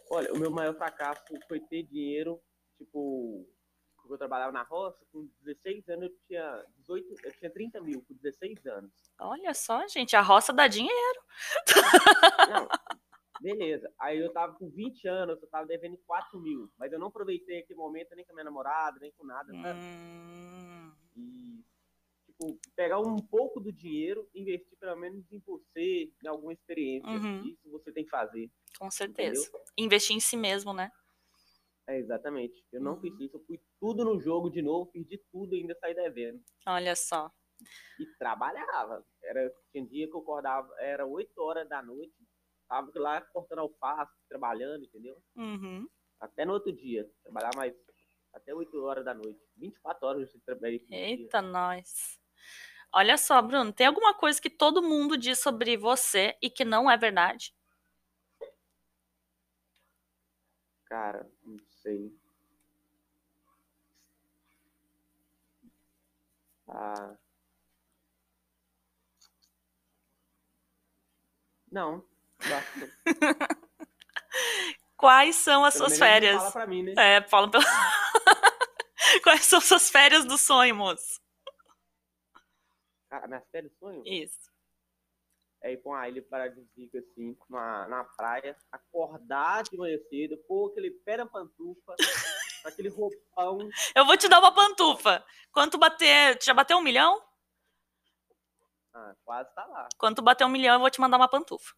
Olha, 0.09 0.33
o 0.33 0.39
meu 0.39 0.49
maior 0.49 0.73
fracasso 0.73 1.21
foi 1.47 1.59
ter 1.59 1.83
dinheiro, 1.83 2.41
tipo, 2.75 3.47
eu 4.13 4.17
trabalhava 4.17 4.51
na 4.51 4.63
roça, 4.63 5.05
com 5.11 5.29
16 5.41 5.87
anos 5.89 6.09
eu 6.09 6.17
tinha 6.27 6.65
18, 6.77 7.15
eu 7.23 7.31
tinha 7.33 7.51
30 7.51 7.81
mil, 7.81 8.01
com 8.07 8.13
16 8.13 8.65
anos. 8.65 8.91
Olha 9.19 9.53
só, 9.53 9.87
gente, 9.87 10.15
a 10.15 10.21
roça 10.21 10.53
dá 10.53 10.67
dinheiro. 10.67 11.21
Não, 12.49 12.67
Beleza. 13.41 13.91
Aí 13.99 14.19
eu 14.19 14.31
tava 14.31 14.53
com 14.53 14.69
20 14.69 15.07
anos, 15.07 15.41
eu 15.41 15.47
tava 15.47 15.65
devendo 15.65 15.97
4 16.05 16.39
mil. 16.39 16.69
Mas 16.77 16.91
eu 16.91 16.99
não 16.99 17.07
aproveitei 17.07 17.59
aquele 17.59 17.79
momento 17.79 18.15
nem 18.15 18.25
com 18.25 18.31
a 18.31 18.35
minha 18.35 18.43
namorada, 18.43 18.99
nem 18.99 19.11
com 19.13 19.25
nada. 19.25 19.51
Hum. 19.53 20.91
E, 21.15 21.63
tipo, 22.25 22.59
pegar 22.75 22.99
um 22.99 23.17
pouco 23.17 23.59
do 23.59 23.71
dinheiro, 23.71 24.29
investir 24.35 24.77
pelo 24.77 24.97
menos 24.97 25.25
em 25.31 25.39
você, 25.39 26.11
em 26.23 26.27
alguma 26.27 26.53
experiência. 26.53 27.09
Uhum. 27.09 27.45
Isso 27.45 27.69
você 27.71 27.91
tem 27.91 28.03
que 28.03 28.09
fazer. 28.09 28.51
Com 28.77 28.91
certeza. 28.91 29.41
Entendeu? 29.41 29.61
Investir 29.77 30.15
em 30.15 30.19
si 30.19 30.35
mesmo, 30.35 30.73
né? 30.73 30.91
É, 31.89 31.97
exatamente. 31.97 32.63
Eu 32.71 32.81
não 32.81 32.93
uhum. 32.93 33.01
fiz 33.01 33.19
isso. 33.19 33.37
Eu 33.37 33.43
fui 33.45 33.59
tudo 33.79 34.05
no 34.05 34.19
jogo 34.19 34.51
de 34.51 34.61
novo, 34.61 34.91
perdi 34.91 35.17
tudo 35.31 35.55
e 35.55 35.61
ainda 35.61 35.75
saí 35.81 35.95
devendo. 35.95 36.39
Olha 36.67 36.95
só. 36.95 37.31
E 37.99 38.05
trabalhava. 38.19 39.03
Era, 39.23 39.51
tinha 39.71 39.85
dia 39.87 40.07
que 40.07 40.15
eu 40.15 40.19
acordava, 40.19 40.71
era 40.77 41.05
8 41.05 41.31
horas 41.41 41.67
da 41.67 41.81
noite, 41.81 42.13
tava 42.67 42.91
lá 42.95 43.19
cortando 43.21 43.59
alface, 43.59 44.13
trabalhando, 44.29 44.85
entendeu? 44.85 45.17
Uhum. 45.35 45.89
Até 46.19 46.45
no 46.45 46.53
outro 46.53 46.71
dia. 46.71 47.09
Trabalhar 47.23 47.51
mais 47.55 47.73
até 48.33 48.53
8 48.53 48.83
horas 48.83 49.03
da 49.03 49.15
noite. 49.15 49.39
24 49.57 50.07
horas 50.07 50.33
eu 50.33 50.41
trabalhei. 50.45 50.85
Eita, 50.91 51.41
dia. 51.41 51.49
nós. 51.49 52.19
Olha 52.93 53.17
só, 53.17 53.41
Bruno, 53.41 53.73
tem 53.73 53.87
alguma 53.87 54.13
coisa 54.13 54.39
que 54.39 54.49
todo 54.49 54.83
mundo 54.83 55.17
diz 55.17 55.39
sobre 55.39 55.75
você 55.75 56.37
e 56.39 56.51
que 56.51 56.63
não 56.63 56.89
é 56.89 56.95
verdade? 56.95 57.51
Cara, 60.89 61.29
não 61.89 62.09
sei. 62.09 62.13
Ah. 66.67 67.17
Não. 71.71 72.03
Quais 74.97 75.35
são 75.35 75.63
as 75.63 75.75
pelo 75.75 75.85
suas 75.87 75.97
férias? 75.97 76.37
Fala 76.37 76.51
pra 76.51 76.67
mim, 76.67 76.83
né? 76.83 76.93
É, 76.97 77.21
fala 77.21 77.49
pela. 77.49 77.63
Quais 79.23 79.45
são 79.45 79.61
suas 79.61 79.89
férias 79.89 80.25
do 80.25 80.37
sonho, 80.37 80.75
moço? 80.75 81.19
Cara, 83.09 83.27
minhas 83.27 83.47
férias 83.49 83.71
sonho 83.79 84.03
Isso. 84.05 84.48
É 85.61 85.73
ir 85.73 85.77
pra 85.77 85.91
uma 85.91 86.07
ilha 86.07 86.21
paradisíaca, 86.21 86.99
assim, 86.99 87.37
na, 87.49 87.87
na 87.87 88.03
praia, 88.03 88.55
acordar 88.71 89.63
de 89.63 89.77
manhã 89.77 89.97
cedo, 90.09 90.37
pôr 90.47 90.71
aquele 90.71 90.91
pé 90.91 91.17
na 91.17 91.25
pantufa, 91.25 91.95
aquele 92.65 92.89
roupão. 92.89 93.69
Eu 93.95 94.05
vou 94.05 94.17
te 94.17 94.27
dar 94.27 94.39
uma 94.39 94.53
pantufa. 94.53 95.23
Quanto 95.51 95.77
bater. 95.77 96.37
Tu 96.37 96.45
já 96.45 96.53
bateu 96.53 96.77
um 96.77 96.81
milhão? 96.81 97.21
Ah, 98.93 99.13
quase 99.23 99.53
tá 99.53 99.65
lá. 99.65 99.87
Quando 99.97 100.21
bater 100.21 100.45
um 100.45 100.49
milhão, 100.49 100.75
eu 100.75 100.79
vou 100.79 100.89
te 100.89 101.01
mandar 101.01 101.17
uma 101.17 101.27
pantufa. 101.27 101.73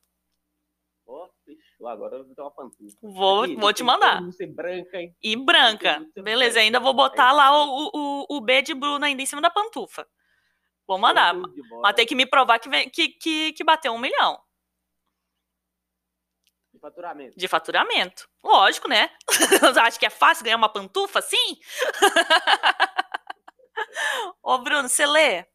Ó, 1.05 1.29
fechou. 1.43 1.87
Agora 1.87 2.17
eu 2.17 2.25
vou 2.25 2.35
ter 2.35 2.41
uma 2.41 2.51
pantufa. 2.51 2.97
Vou, 3.01 3.43
Aqui, 3.43 3.55
vou 3.55 3.73
te 3.73 3.83
mandar. 3.83 4.21
Ser 4.31 4.47
branca, 4.47 4.97
hein? 4.97 5.15
E 5.21 5.35
branca. 5.35 6.05
Beleza, 6.15 6.59
ainda 6.59 6.79
vou 6.79 6.93
botar 6.93 7.31
lá 7.31 7.51
o, 7.51 7.91
o, 7.93 8.37
o 8.37 8.41
B 8.41 8.61
de 8.61 8.73
Bruno 8.73 9.03
ainda 9.03 9.21
em 9.21 9.25
cima 9.25 9.41
da 9.41 9.49
pantufa. 9.49 10.07
Vou 10.87 10.97
mandar. 10.97 11.33
Mas 11.81 11.95
tem 11.95 12.05
que 12.05 12.15
me 12.15 12.25
provar 12.25 12.59
que, 12.59 12.69
vem- 12.69 12.89
que, 12.89 13.09
que, 13.09 13.53
que 13.53 13.63
bateu 13.63 13.93
um 13.93 13.99
milhão 13.99 14.41
De 16.73 16.79
faturamento. 16.79 17.37
de 17.37 17.47
faturamento. 17.47 18.29
Lógico, 18.43 18.87
né? 18.87 19.09
Acho 19.85 19.99
que 19.99 20.05
é 20.05 20.09
fácil 20.09 20.43
ganhar 20.43 20.57
uma 20.57 20.71
pantufa 20.71 21.19
assim? 21.19 21.59
Ô, 24.43 24.57
Bruno, 24.59 24.87
você 24.89 25.05
lê? 25.05 25.45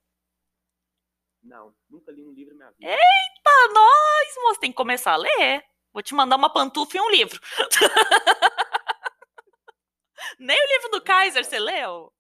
Não, 1.42 1.74
nunca 1.88 2.10
li 2.12 2.22
um 2.22 2.32
livro 2.32 2.54
na 2.56 2.70
minha 2.72 2.72
vida. 2.72 2.92
Eita, 3.02 3.72
nós, 3.72 4.34
moço, 4.42 4.60
tem 4.60 4.70
que 4.70 4.76
começar 4.76 5.12
a 5.12 5.16
ler. 5.16 5.64
Vou 5.92 6.02
te 6.02 6.14
mandar 6.14 6.36
uma 6.36 6.52
pantufa 6.52 6.96
e 6.96 7.00
um 7.00 7.10
livro. 7.10 7.40
Nem 10.38 10.56
o 10.60 10.66
livro 10.68 10.90
do 10.90 11.02
Kaiser 11.02 11.44
você 11.44 11.58
leu? 11.58 12.12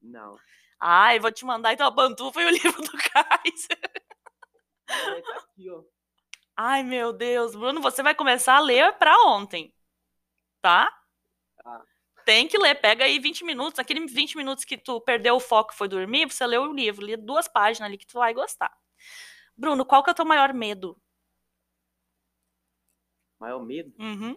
Não. 0.00 0.36
Ai, 0.80 1.18
vou 1.18 1.32
te 1.32 1.44
mandar 1.44 1.72
então 1.72 1.86
a 1.86 1.92
pantufa 1.92 2.40
e 2.40 2.46
o 2.46 2.50
livro 2.50 2.80
do 2.82 2.92
Kaiser. 2.92 3.78
É, 4.88 5.22
tá 5.22 5.36
aqui, 5.36 5.70
ó. 5.70 5.82
Ai, 6.56 6.82
meu 6.82 7.12
Deus, 7.12 7.54
Bruno, 7.54 7.80
você 7.80 8.02
vai 8.02 8.14
começar 8.14 8.56
a 8.56 8.60
ler 8.60 8.92
pra 8.98 9.14
ontem, 9.26 9.72
tá? 10.60 10.92
Tá. 11.62 11.84
Tem 12.24 12.48
que 12.48 12.58
ler, 12.58 12.74
pega 12.74 13.04
aí 13.04 13.18
20 13.18 13.44
minutos, 13.44 13.78
aquele 13.78 14.04
20 14.06 14.36
minutos 14.36 14.64
que 14.64 14.76
tu 14.76 15.00
perdeu 15.00 15.36
o 15.36 15.40
foco 15.40 15.72
e 15.72 15.76
foi 15.76 15.88
dormir, 15.88 16.26
você 16.30 16.46
leu 16.46 16.62
o 16.62 16.72
livro, 16.74 17.04
lê 17.06 17.16
duas 17.16 17.48
páginas 17.48 17.88
ali 17.88 17.96
que 17.96 18.06
tu 18.06 18.18
vai 18.18 18.34
gostar. 18.34 18.76
Bruno, 19.56 19.84
qual 19.84 20.02
que 20.02 20.10
é 20.10 20.12
o 20.12 20.16
teu 20.16 20.24
maior 20.24 20.52
medo? 20.52 21.00
Maior 23.38 23.64
medo 23.64 23.92
Uhum. 23.98 24.36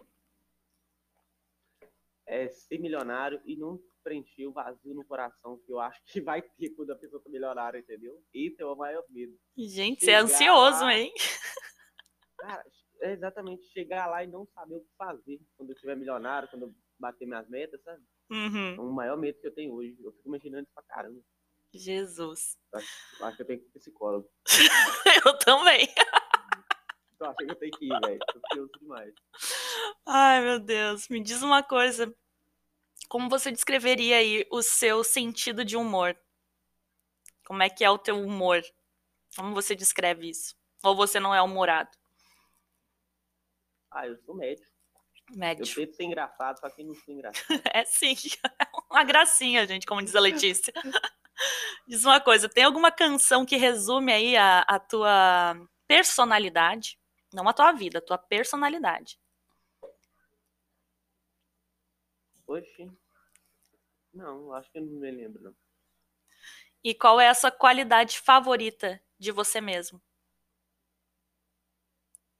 é 2.26 2.48
ser 2.48 2.78
milionário 2.78 3.42
e 3.44 3.56
não 3.56 3.80
preencher 4.02 4.46
o 4.46 4.52
vazio 4.52 4.94
no 4.94 5.04
coração 5.04 5.58
que 5.64 5.72
eu 5.72 5.78
acho 5.80 6.00
que 6.06 6.20
vai 6.20 6.42
ter 6.42 6.70
quando 6.70 6.90
a 6.92 6.96
pessoa 6.96 7.22
tá 7.22 7.30
milionária, 7.30 7.78
entendeu? 7.78 8.22
Esse 8.32 8.60
é 8.62 8.66
o 8.66 8.76
maior 8.76 9.02
medo. 9.08 9.32
Gente, 9.56 10.04
você 10.04 10.10
é 10.10 10.14
Chegar 10.14 10.24
ansioso, 10.24 10.84
lá. 10.84 10.94
hein? 10.94 11.12
Cara, 12.38 12.64
é 13.02 13.12
exatamente 13.12 13.64
chegar 13.72 14.06
lá 14.06 14.22
e 14.24 14.26
não 14.26 14.46
saber 14.54 14.76
o 14.76 14.80
que 14.80 14.90
fazer 14.96 15.40
quando 15.56 15.70
eu 15.70 15.76
tiver 15.76 15.96
milionário, 15.96 16.48
quando 16.48 16.62
eu 16.66 16.74
bater 16.98 17.26
minhas 17.26 17.48
metas, 17.48 17.80
sabe? 17.82 18.02
Uhum. 18.30 18.74
É 18.74 18.80
o 18.80 18.92
maior 18.92 19.16
medo 19.16 19.38
que 19.40 19.46
eu 19.46 19.54
tenho 19.54 19.74
hoje. 19.74 19.96
Eu 20.02 20.12
fico 20.12 20.28
imaginando 20.28 20.62
isso 20.64 20.72
pra 20.74 20.82
caramba. 20.84 21.20
Jesus. 21.74 22.56
Eu 23.20 23.26
acho 23.26 23.36
que 23.36 23.42
eu 23.42 23.46
tenho 23.46 23.60
que 23.60 23.66
ir 23.66 23.70
psicólogo. 23.80 24.28
Eu 25.26 25.38
também. 25.38 25.88
Eu 27.20 27.26
acho 27.26 27.36
que 27.36 27.44
eu 27.50 27.54
tenho 27.56 27.72
que 27.72 27.84
ir, 27.86 27.88
velho. 28.04 28.18
Tô 28.50 28.78
demais. 28.78 29.14
Ai, 30.06 30.40
meu 30.42 30.60
Deus. 30.60 31.08
Me 31.08 31.22
diz 31.22 31.42
uma 31.42 31.62
coisa. 31.62 32.12
Como 33.12 33.28
você 33.28 33.52
descreveria 33.52 34.16
aí 34.16 34.46
o 34.50 34.62
seu 34.62 35.04
sentido 35.04 35.66
de 35.66 35.76
humor? 35.76 36.18
Como 37.44 37.62
é 37.62 37.68
que 37.68 37.84
é 37.84 37.90
o 37.90 37.98
teu 37.98 38.18
humor? 38.18 38.62
Como 39.36 39.52
você 39.52 39.74
descreve 39.74 40.30
isso? 40.30 40.56
Ou 40.82 40.96
você 40.96 41.20
não 41.20 41.34
é 41.34 41.42
humorado? 41.42 41.90
Ah, 43.90 44.06
eu 44.06 44.16
sou 44.16 44.34
médico. 44.34 44.66
Eu 45.30 45.36
Médio. 45.36 45.74
tento 45.74 45.94
ser 45.94 46.04
engraçado, 46.04 46.58
só 46.58 46.70
que 46.70 46.82
não 46.82 46.94
sou 46.94 47.12
engraçado. 47.12 47.44
É 47.76 47.84
sim. 47.84 48.14
Uma 48.90 49.04
gracinha, 49.04 49.66
gente, 49.66 49.84
como 49.84 50.00
diz 50.00 50.16
a 50.16 50.20
Letícia. 50.20 50.72
Diz 51.86 52.04
uma 52.04 52.20
coisa, 52.20 52.48
tem 52.48 52.64
alguma 52.64 52.90
canção 52.90 53.44
que 53.44 53.56
resume 53.56 54.12
aí 54.12 54.36
a, 54.36 54.60
a 54.60 54.78
tua 54.78 55.54
personalidade? 55.86 56.98
Não 57.32 57.46
a 57.46 57.52
tua 57.52 57.72
vida, 57.72 57.98
a 57.98 58.02
tua 58.02 58.16
personalidade. 58.16 59.18
Oxi. 62.46 63.01
Não, 64.12 64.52
acho 64.52 64.70
que 64.70 64.78
eu 64.78 64.82
não 64.82 65.00
me 65.00 65.10
lembro, 65.10 65.42
não. 65.42 65.54
E 66.84 66.94
qual 66.94 67.20
é 67.20 67.28
a 67.28 67.34
sua 67.34 67.50
qualidade 67.50 68.18
favorita 68.18 69.00
de 69.18 69.30
você 69.30 69.60
mesmo? 69.60 70.02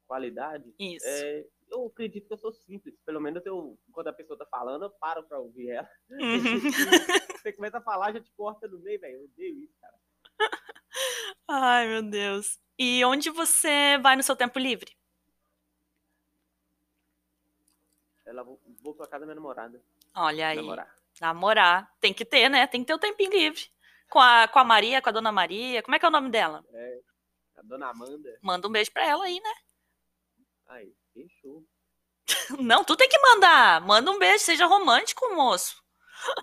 Qualidade? 0.06 0.74
Isso. 0.78 1.06
É, 1.06 1.46
eu 1.70 1.86
acredito 1.86 2.26
que 2.26 2.32
eu 2.34 2.38
sou 2.38 2.52
simples. 2.52 2.94
Pelo 3.06 3.20
menos 3.20 3.44
eu, 3.46 3.78
quando 3.92 4.08
a 4.08 4.12
pessoa 4.12 4.38
tá 4.38 4.44
falando, 4.46 4.84
eu 4.84 4.90
paro 4.90 5.22
pra 5.22 5.38
ouvir 5.38 5.70
ela. 5.70 5.88
Uhum. 6.10 6.60
Você 7.42 7.52
começa 7.52 7.78
a 7.78 7.82
falar, 7.82 8.12
já 8.12 8.20
te 8.20 8.30
corta 8.32 8.68
no 8.68 8.78
meio, 8.80 9.00
velho. 9.00 9.16
Eu 9.16 9.24
odeio 9.24 9.64
isso, 9.64 9.74
cara. 9.80 9.94
Ai, 11.48 11.88
meu 11.88 12.02
Deus. 12.02 12.60
E 12.78 13.04
onde 13.04 13.30
você 13.30 13.98
vai 13.98 14.16
no 14.16 14.22
seu 14.22 14.36
tempo 14.36 14.58
livre? 14.58 14.96
Ela 18.24 18.42
vou, 18.42 18.60
vou 18.80 18.94
pra 18.94 19.06
casa 19.06 19.20
da 19.20 19.26
minha 19.26 19.34
namorada. 19.34 19.82
Olha 20.14 20.48
aí. 20.48 20.56
Namorar. 20.56 21.01
Namorar. 21.20 21.90
Tem 22.00 22.12
que 22.12 22.24
ter, 22.24 22.48
né? 22.48 22.66
Tem 22.66 22.80
que 22.80 22.86
ter 22.86 22.94
o 22.94 22.98
tempinho 22.98 23.30
livre. 23.30 23.62
Com 24.10 24.20
a, 24.20 24.48
com 24.48 24.58
a 24.58 24.64
Maria, 24.64 25.00
com 25.00 25.08
a 25.08 25.12
dona 25.12 25.32
Maria. 25.32 25.82
Como 25.82 25.94
é 25.94 25.98
que 25.98 26.04
é 26.04 26.08
o 26.08 26.12
nome 26.12 26.30
dela? 26.30 26.64
A 27.56 27.62
dona 27.62 27.90
Amanda. 27.90 28.38
Manda 28.42 28.68
um 28.68 28.72
beijo 28.72 28.92
pra 28.92 29.06
ela 29.06 29.24
aí, 29.24 29.40
né? 29.40 29.54
Aí, 30.68 30.92
fechou. 31.12 31.64
Não, 32.60 32.84
tu 32.84 32.96
tem 32.96 33.08
que 33.08 33.18
mandar. 33.18 33.80
Manda 33.82 34.10
um 34.10 34.18
beijo, 34.18 34.44
seja 34.44 34.66
romântico, 34.66 35.34
moço. 35.34 35.82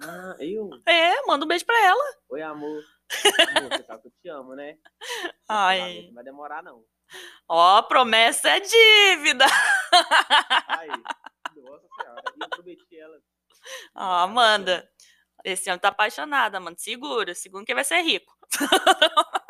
Ah, 0.03 0.36
eu? 0.39 0.69
É, 0.86 1.25
manda 1.25 1.45
um 1.45 1.47
beijo 1.47 1.65
pra 1.65 1.79
ela. 1.86 2.03
Oi, 2.29 2.41
amor. 2.41 2.84
amor, 3.58 3.69
você 3.71 3.84
sabe 3.84 4.01
que 4.01 4.08
eu 4.08 4.13
te 4.21 4.29
amo, 4.29 4.55
né? 4.55 4.77
Ai. 5.47 6.05
Não 6.08 6.13
vai 6.13 6.23
demorar, 6.23 6.63
não. 6.63 6.84
Ó, 7.47 7.82
promessa 7.84 8.49
é 8.49 8.60
dívida. 8.60 9.45
Aí, 10.67 10.89
nossa 10.89 11.88
senhora. 11.88 12.23
E 12.36 12.43
eu 12.43 12.49
prometi 12.49 12.99
ela. 12.99 13.19
Ó, 13.95 14.04
Amanda. 14.24 14.89
Esse 15.43 15.69
ano 15.69 15.80
tá 15.80 15.89
apaixonada, 15.89 16.58
Amanda. 16.58 16.78
Segura, 16.78 17.34
segundo 17.34 17.65
que 17.65 17.74
vai 17.74 17.84
ser 17.84 18.02
rico. 18.02 18.38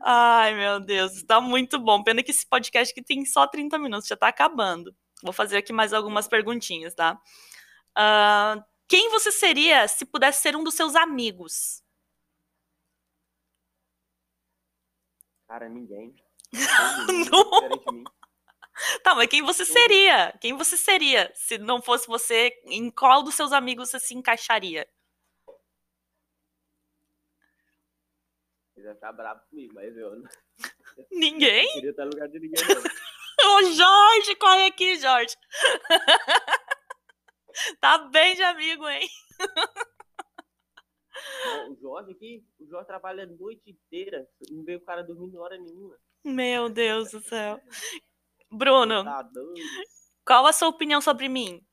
Ai, 0.00 0.54
meu 0.54 0.80
Deus, 0.80 1.22
tá 1.24 1.40
muito 1.40 1.78
bom. 1.78 2.02
Pena 2.02 2.22
que 2.22 2.30
esse 2.30 2.46
podcast 2.46 2.92
aqui 2.92 3.02
tem 3.02 3.24
só 3.24 3.46
30 3.46 3.78
minutos, 3.78 4.08
já 4.08 4.16
tá 4.16 4.28
acabando. 4.28 4.94
Vou 5.22 5.32
fazer 5.32 5.58
aqui 5.58 5.72
mais 5.72 5.92
algumas 5.92 6.28
perguntinhas, 6.28 6.94
tá? 6.94 7.20
Ah, 7.94 8.64
quem 8.88 9.10
você 9.10 9.32
seria 9.32 9.86
se 9.88 10.04
pudesse 10.06 10.40
ser 10.42 10.56
um 10.56 10.64
dos 10.64 10.74
seus 10.74 10.94
amigos? 10.94 11.82
Cara, 15.48 15.68
ninguém. 15.68 16.14
Não. 17.30 18.04
Tá, 19.02 19.14
mas 19.14 19.28
quem 19.28 19.42
você 19.42 19.64
seria? 19.64 20.32
Quem 20.40 20.56
você 20.56 20.76
seria 20.76 21.30
se 21.34 21.58
não 21.58 21.82
fosse 21.82 22.06
você? 22.06 22.52
Em 22.64 22.90
qual 22.90 23.22
dos 23.22 23.34
seus 23.34 23.52
amigos 23.52 23.90
você 23.90 23.98
se 23.98 24.14
encaixaria? 24.14 24.88
Ele 28.76 28.86
vai 28.86 28.94
ficar 28.94 29.12
bravo 29.12 29.40
comigo, 29.48 29.74
mas 29.74 29.96
eu 29.96 30.16
não 30.16 30.28
Ninguém? 31.10 31.68
queria 31.74 31.90
estar 31.90 32.04
no 32.04 32.12
lugar 32.12 32.28
de 32.28 32.38
ninguém, 32.38 32.62
não. 32.68 32.82
Ô, 33.40 33.62
Jorge, 33.72 34.34
corre 34.36 34.66
aqui, 34.66 34.98
Jorge. 34.98 35.36
tá 37.80 37.98
bem 37.98 38.34
de 38.34 38.42
amigo, 38.42 38.88
hein? 38.88 39.08
Não, 41.44 41.72
O 41.72 41.76
Jorge 41.76 42.12
aqui, 42.12 42.44
o 42.58 42.66
Jorge 42.66 42.86
trabalha 42.86 43.24
a 43.24 43.26
noite 43.26 43.70
inteira. 43.70 44.28
Não 44.50 44.64
vê 44.64 44.76
o 44.76 44.80
cara 44.80 45.02
dormindo 45.02 45.40
hora 45.40 45.56
nenhuma. 45.56 45.96
Meu 46.24 46.68
Deus 46.68 47.12
do 47.12 47.20
céu. 47.20 47.60
Bruno, 48.50 49.04
Tá 49.04 49.28
qual 50.24 50.46
a 50.46 50.52
sua 50.52 50.68
opinião 50.68 51.00
sobre 51.00 51.28
mim? 51.28 51.66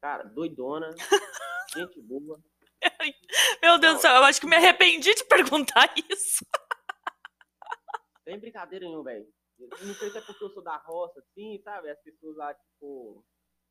Cara, 0.00 0.24
doidona. 0.24 0.94
gente 1.74 2.00
boa. 2.02 2.40
Meu 3.62 3.78
Deus 3.78 3.96
do 3.96 4.00
céu, 4.00 4.14
eu 4.16 4.24
acho 4.24 4.40
que 4.40 4.46
me 4.46 4.56
arrependi 4.56 5.14
de 5.14 5.24
perguntar 5.24 5.92
isso. 6.10 6.44
Sem 8.24 8.38
brincadeira 8.38 8.84
nenhuma, 8.84 9.04
velho. 9.04 9.26
Não 9.58 9.94
sei 9.94 10.10
se 10.10 10.18
é 10.18 10.20
porque 10.20 10.44
eu 10.44 10.50
sou 10.50 10.62
da 10.62 10.76
roça, 10.76 11.18
assim, 11.18 11.60
sabe? 11.64 11.90
As 11.90 12.00
pessoas 12.02 12.36
lá, 12.36 12.54
tipo, 12.54 13.24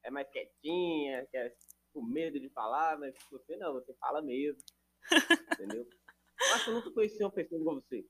é 0.03 0.11
mais 0.11 0.29
quietinha, 0.29 1.25
quer 1.31 1.55
com 1.93 2.01
medo 2.01 2.39
de 2.39 2.49
falar, 2.49 2.99
mas 2.99 3.15
você 3.31 3.55
não, 3.55 3.73
você 3.73 3.93
fala 3.95 4.21
mesmo. 4.21 4.61
entendeu? 5.53 5.87
Eu 6.39 6.55
acho 6.55 6.65
que 6.65 6.69
eu 6.69 6.73
nunca 6.75 6.91
conheci 6.91 7.23
uma 7.23 7.31
pessoa 7.31 7.59
igual 7.59 7.75
você. 7.75 8.05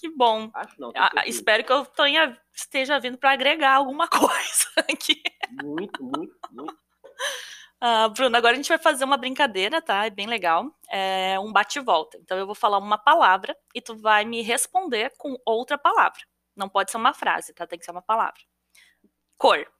Que 0.00 0.08
bom. 0.08 0.50
Acho 0.54 0.80
não. 0.80 0.92
Ah, 0.96 1.10
espero 1.26 1.62
que 1.62 1.70
eu 1.70 1.84
tenha, 1.84 2.40
esteja 2.54 2.98
vindo 2.98 3.18
para 3.18 3.32
agregar 3.32 3.74
alguma 3.74 4.08
coisa 4.08 4.70
aqui. 4.90 5.22
Muito, 5.62 6.02
muito, 6.02 6.34
muito. 6.50 6.78
Ah, 7.78 8.08
Bruno, 8.08 8.34
agora 8.34 8.54
a 8.54 8.56
gente 8.56 8.68
vai 8.68 8.78
fazer 8.78 9.04
uma 9.04 9.18
brincadeira, 9.18 9.82
tá? 9.82 10.06
É 10.06 10.10
bem 10.10 10.26
legal. 10.26 10.74
É 10.88 11.38
um 11.38 11.52
bate-volta. 11.52 12.16
Então 12.16 12.38
eu 12.38 12.46
vou 12.46 12.54
falar 12.54 12.78
uma 12.78 12.96
palavra 12.96 13.54
e 13.74 13.82
tu 13.82 13.94
vai 13.94 14.24
me 14.24 14.40
responder 14.40 15.12
com 15.18 15.36
outra 15.44 15.76
palavra. 15.76 16.20
Não 16.56 16.68
pode 16.68 16.90
ser 16.90 16.96
uma 16.96 17.12
frase, 17.12 17.52
tá? 17.52 17.66
Tem 17.66 17.78
que 17.78 17.84
ser 17.84 17.90
uma 17.90 18.00
palavra. 18.00 18.40
Cor. 19.36 19.70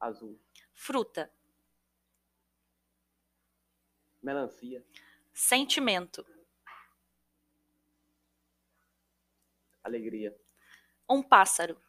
Azul. 0.00 0.40
Fruta. 0.74 1.30
Melancia. 4.22 4.82
Sentimento. 5.34 6.26
Alegria. 9.86 10.36
Um 11.08 11.22
pássaro. 11.22 11.80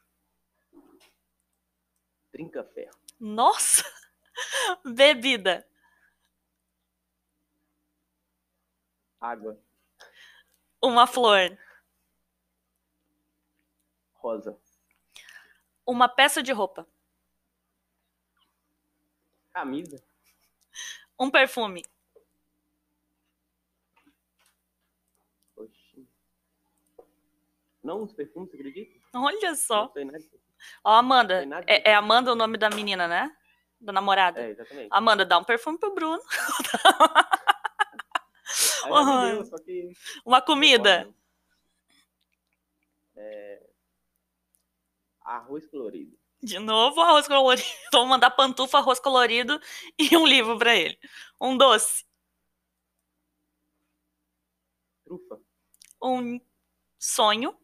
Trinca-ferro. 2.32 2.96
Nossa! 3.20 3.84
Bebida. 4.86 5.68
Água. 9.20 9.60
Uma 10.80 11.08
flor. 11.08 11.58
Rosa. 14.14 14.56
Uma 15.84 16.08
peça 16.08 16.44
de 16.44 16.52
roupa. 16.52 16.88
Camisa. 19.52 20.06
Um 21.20 21.32
perfume. 21.32 21.84
Oxi. 25.56 26.08
Não 27.88 28.04
uso 28.04 28.14
perfume, 28.14 28.50
você 28.50 28.58
acredita? 28.58 29.00
Olha 29.16 29.56
só. 29.56 29.90
Ó, 30.84 30.92
Amanda. 30.92 31.48
É, 31.66 31.92
é 31.92 31.96
Amanda 31.96 32.34
o 32.34 32.36
nome 32.36 32.58
da 32.58 32.70
menina, 32.70 33.08
né? 33.08 33.34
Da 33.80 33.94
namorada. 33.94 34.42
É, 34.42 34.50
exatamente. 34.50 34.90
Amanda, 34.92 35.26
dá 35.26 35.38
um 35.38 35.44
perfume 35.46 35.80
pro 35.80 35.96
Bruno. 35.96 36.22
Aí 38.84 38.92
Aham. 38.92 39.12
ela 39.12 39.26
me 39.28 39.32
deu, 39.36 39.46
só 39.46 39.58
que 39.64 39.94
Uma 40.26 40.42
comida. 40.42 41.06
não. 41.06 41.16
É... 43.16 43.70
Arroz 45.22 45.66
colorido. 45.68 46.20
De 46.44 46.60
novo, 46.60 47.00
arroz 47.00 47.26
colorido. 47.26 47.66
Vou 47.94 48.06
mandar 48.06 48.32
pantufa, 48.32 48.80
arroz 48.80 49.00
colorido 49.00 49.62
e 49.98 50.18
um 50.18 50.28
livro 50.28 50.58
pra 50.60 50.76
ele. 50.76 51.00
Um 51.40 51.58
doce. 51.58 52.06
Trufa. 55.06 55.40
Um 56.04 56.42
sonho. 57.00 57.58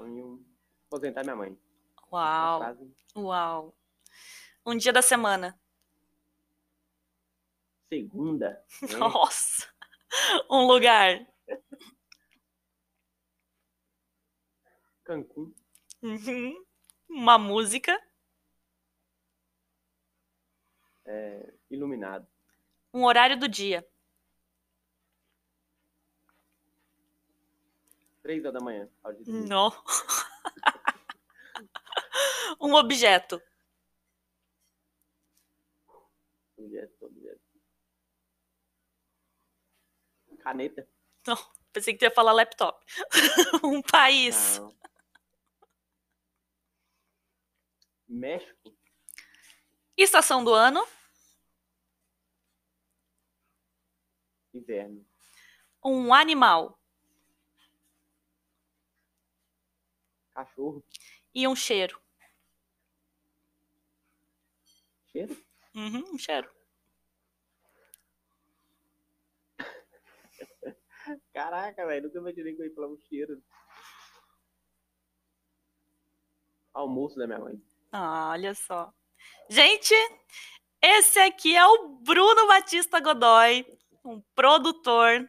Sonho. 0.00 0.42
Aposentar 0.86 1.22
minha 1.22 1.36
mãe. 1.36 1.58
Uau. 2.10 2.62
Uau. 3.14 3.76
Um 4.64 4.74
dia 4.74 4.94
da 4.94 5.02
semana. 5.02 5.60
Segunda. 7.92 8.64
né? 8.80 8.96
Nossa. 8.96 9.70
Um 10.48 10.66
lugar. 10.66 11.26
Cancún. 15.04 15.54
Uhum. 16.02 16.64
Uma 17.06 17.36
música. 17.36 18.00
É... 21.04 21.52
Iluminado. 21.70 22.26
Um 22.94 23.04
horário 23.04 23.38
do 23.38 23.46
dia. 23.46 23.86
Três 28.30 28.44
horas 28.44 28.54
da 28.54 28.64
manhã. 28.64 28.88
Não. 29.26 29.70
Um 32.60 32.74
objeto. 32.74 33.42
Objeto, 36.56 37.06
objeto. 37.06 37.40
Caneta. 40.38 40.88
Não, 41.26 41.36
pensei 41.72 41.94
que 41.94 41.98
tu 41.98 42.04
ia 42.04 42.10
falar 42.10 42.32
laptop. 42.32 42.84
Um 43.64 43.82
país. 43.82 44.58
Não. 44.58 44.76
México. 48.06 48.76
Estação 49.96 50.44
do 50.44 50.54
ano. 50.54 50.86
Inverno. 54.54 55.04
Um 55.82 56.14
animal. 56.14 56.79
Cachorro. 60.40 60.82
E 61.34 61.46
um 61.46 61.54
cheiro. 61.54 62.00
Cheiro. 65.12 65.36
Uhum, 65.74 66.14
um 66.14 66.18
cheiro. 66.18 66.50
Caraca, 71.34 71.86
velho. 71.86 72.04
Nunca 72.04 72.18
imaginei 72.18 72.54
que 72.54 72.62
eu 72.62 72.66
ia 72.66 72.74
falar 72.74 72.88
um 72.88 72.98
cheiro. 73.08 73.42
Almoço 76.72 77.16
da 77.16 77.26
minha 77.26 77.38
mãe. 77.38 77.62
Ah, 77.92 78.30
olha 78.30 78.54
só. 78.54 78.94
Gente, 79.50 79.94
esse 80.80 81.18
aqui 81.18 81.54
é 81.54 81.66
o 81.66 81.98
Bruno 81.98 82.46
Batista 82.46 82.98
Godoy, 82.98 83.66
um 84.02 84.22
produtor. 84.34 85.28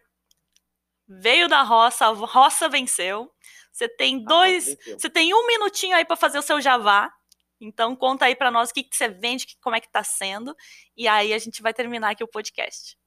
Veio 1.06 1.50
da 1.50 1.64
roça, 1.64 2.06
a 2.06 2.10
roça 2.12 2.70
venceu. 2.70 3.30
Você 3.72 3.88
tem 3.88 4.24
dois, 4.24 4.68
Ah, 4.70 4.76
você 5.00 5.10
tem 5.10 5.34
um 5.34 5.48
minutinho 5.48 5.96
aí 5.96 6.04
para 6.06 6.16
fazer 6.16 6.38
o 6.38 6.42
seu 6.44 6.60
javá. 6.62 7.12
Então 7.60 7.96
conta 7.96 8.26
aí 8.26 8.36
para 8.36 8.52
nós 8.52 8.70
o 8.70 8.74
que, 8.74 8.84
que 8.84 8.96
você 8.96 9.08
vende, 9.08 9.46
que- 9.46 9.58
como 9.62 9.76
é 9.76 9.80
que 9.80 9.90
tá 9.92 10.04
sendo, 10.04 10.56
e 10.98 11.08
aí 11.08 11.32
a 11.34 11.38
gente 11.38 11.62
vai 11.62 11.74
terminar 11.74 12.10
aqui 12.12 12.24
o 12.24 12.28
podcast. 12.28 12.98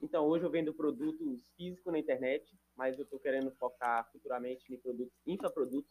Então, 0.00 0.26
hoje 0.26 0.44
eu 0.44 0.50
vendo 0.50 0.74
produtos 0.74 1.48
físicos 1.56 1.90
na 1.92 1.98
internet, 1.98 2.46
mas 2.76 2.98
eu 2.98 3.04
estou 3.04 3.18
querendo 3.18 3.50
focar 3.52 4.06
futuramente 4.12 4.72
em 4.72 4.76
produtos, 4.78 5.12
infoprodutos, 5.26 5.90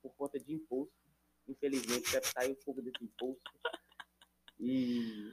por 0.00 0.14
conta 0.16 0.38
de 0.40 0.54
imposto. 0.54 0.94
Infelizmente, 1.46 2.10
deve 2.10 2.26
sair 2.26 2.50
um 2.52 2.64
pouco 2.64 2.80
desse 2.80 3.04
imposto. 3.04 3.50
E 4.58 5.32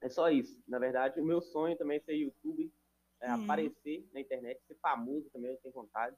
é 0.00 0.08
só 0.08 0.30
isso. 0.30 0.60
Na 0.66 0.78
verdade, 0.78 1.20
o 1.20 1.24
meu 1.24 1.40
sonho 1.40 1.76
também 1.76 1.98
é 1.98 2.00
ser 2.00 2.14
YouTube, 2.16 2.72
é 3.20 3.32
Uhum. 3.32 3.44
aparecer 3.44 3.79
famoso 4.80 5.28
também, 5.30 5.50
eu 5.50 5.56
tenho 5.58 5.74
vontade. 5.74 6.16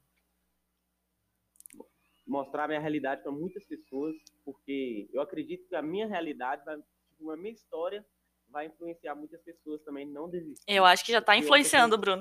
Mostrar 2.27 2.69
minha 2.69 2.81
realidade 2.81 3.23
para 3.23 3.33
muitas 3.33 3.65
pessoas, 3.65 4.15
porque 4.45 5.09
eu 5.13 5.21
acredito 5.21 5.67
que 5.69 5.75
a 5.75 5.83
minha 5.83 6.07
realidade, 6.07 6.63
tipo, 7.11 7.31
a 7.31 7.37
minha 7.37 7.53
história 7.53 8.05
vai 8.49 8.67
influenciar 8.67 9.15
muitas 9.15 9.41
pessoas 9.43 9.83
também 9.83 10.07
não 10.07 10.29
desistir. 10.29 10.65
Eu 10.69 10.85
acho 10.85 11.05
que 11.05 11.11
já 11.13 11.21
tá 11.21 11.37
Eu 11.37 11.41
influenciando, 11.43 11.97
acredito- 11.97 12.21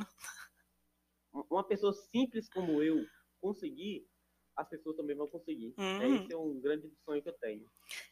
Bruno. 1.34 1.46
Uma 1.50 1.64
pessoa 1.64 1.94
simples 1.94 2.50
como 2.50 2.82
eu 2.82 3.06
conseguir, 3.40 4.06
as 4.56 4.68
pessoas 4.68 4.98
também 4.98 5.16
vão 5.16 5.28
conseguir. 5.28 5.74
Uhum. 5.78 6.02
É, 6.02 6.10
esse 6.24 6.34
é 6.34 6.38
um 6.38 6.60
grande 6.60 6.92
sonho 7.06 7.22
que 7.22 7.30
eu 7.30 7.34
tenho. 7.34 7.66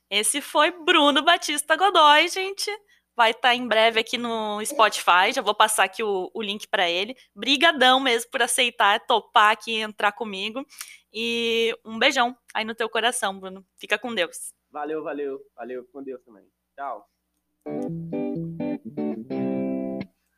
Esse 0.10 0.42
foi 0.42 0.72
Bruno 0.72 1.24
Batista 1.24 1.76
Godoy, 1.76 2.28
gente. 2.30 2.70
Vai 3.16 3.32
estar 3.32 3.54
em 3.54 3.68
breve 3.68 4.00
aqui 4.00 4.18
no 4.18 4.64
Spotify. 4.66 5.34
Já 5.34 5.42
vou 5.42 5.54
passar 5.54 5.84
aqui 5.84 6.04
o, 6.04 6.32
o 6.34 6.42
link 6.42 6.68
para 6.68 6.90
ele. 6.90 7.16
Brigadão 7.36 8.00
mesmo 8.00 8.32
por 8.32 8.42
aceitar, 8.42 9.00
topar 9.06 9.52
aqui 9.52 9.76
entrar 9.76 10.12
comigo. 10.12 10.66
E 11.12 11.76
um 11.84 11.98
beijão 12.00 12.38
aí 12.54 12.64
no 12.64 12.76
teu 12.76 12.90
coração, 12.90 13.40
Bruno. 13.40 13.66
Fica 13.78 13.98
com 13.98 14.14
Deus. 14.14 14.54
Valeu, 14.72 15.04
valeu, 15.04 15.40
valeu. 15.56 15.86
Com 15.92 16.04
Deus 16.04 16.22
também. 16.24 16.46
Tchau. 16.76 17.10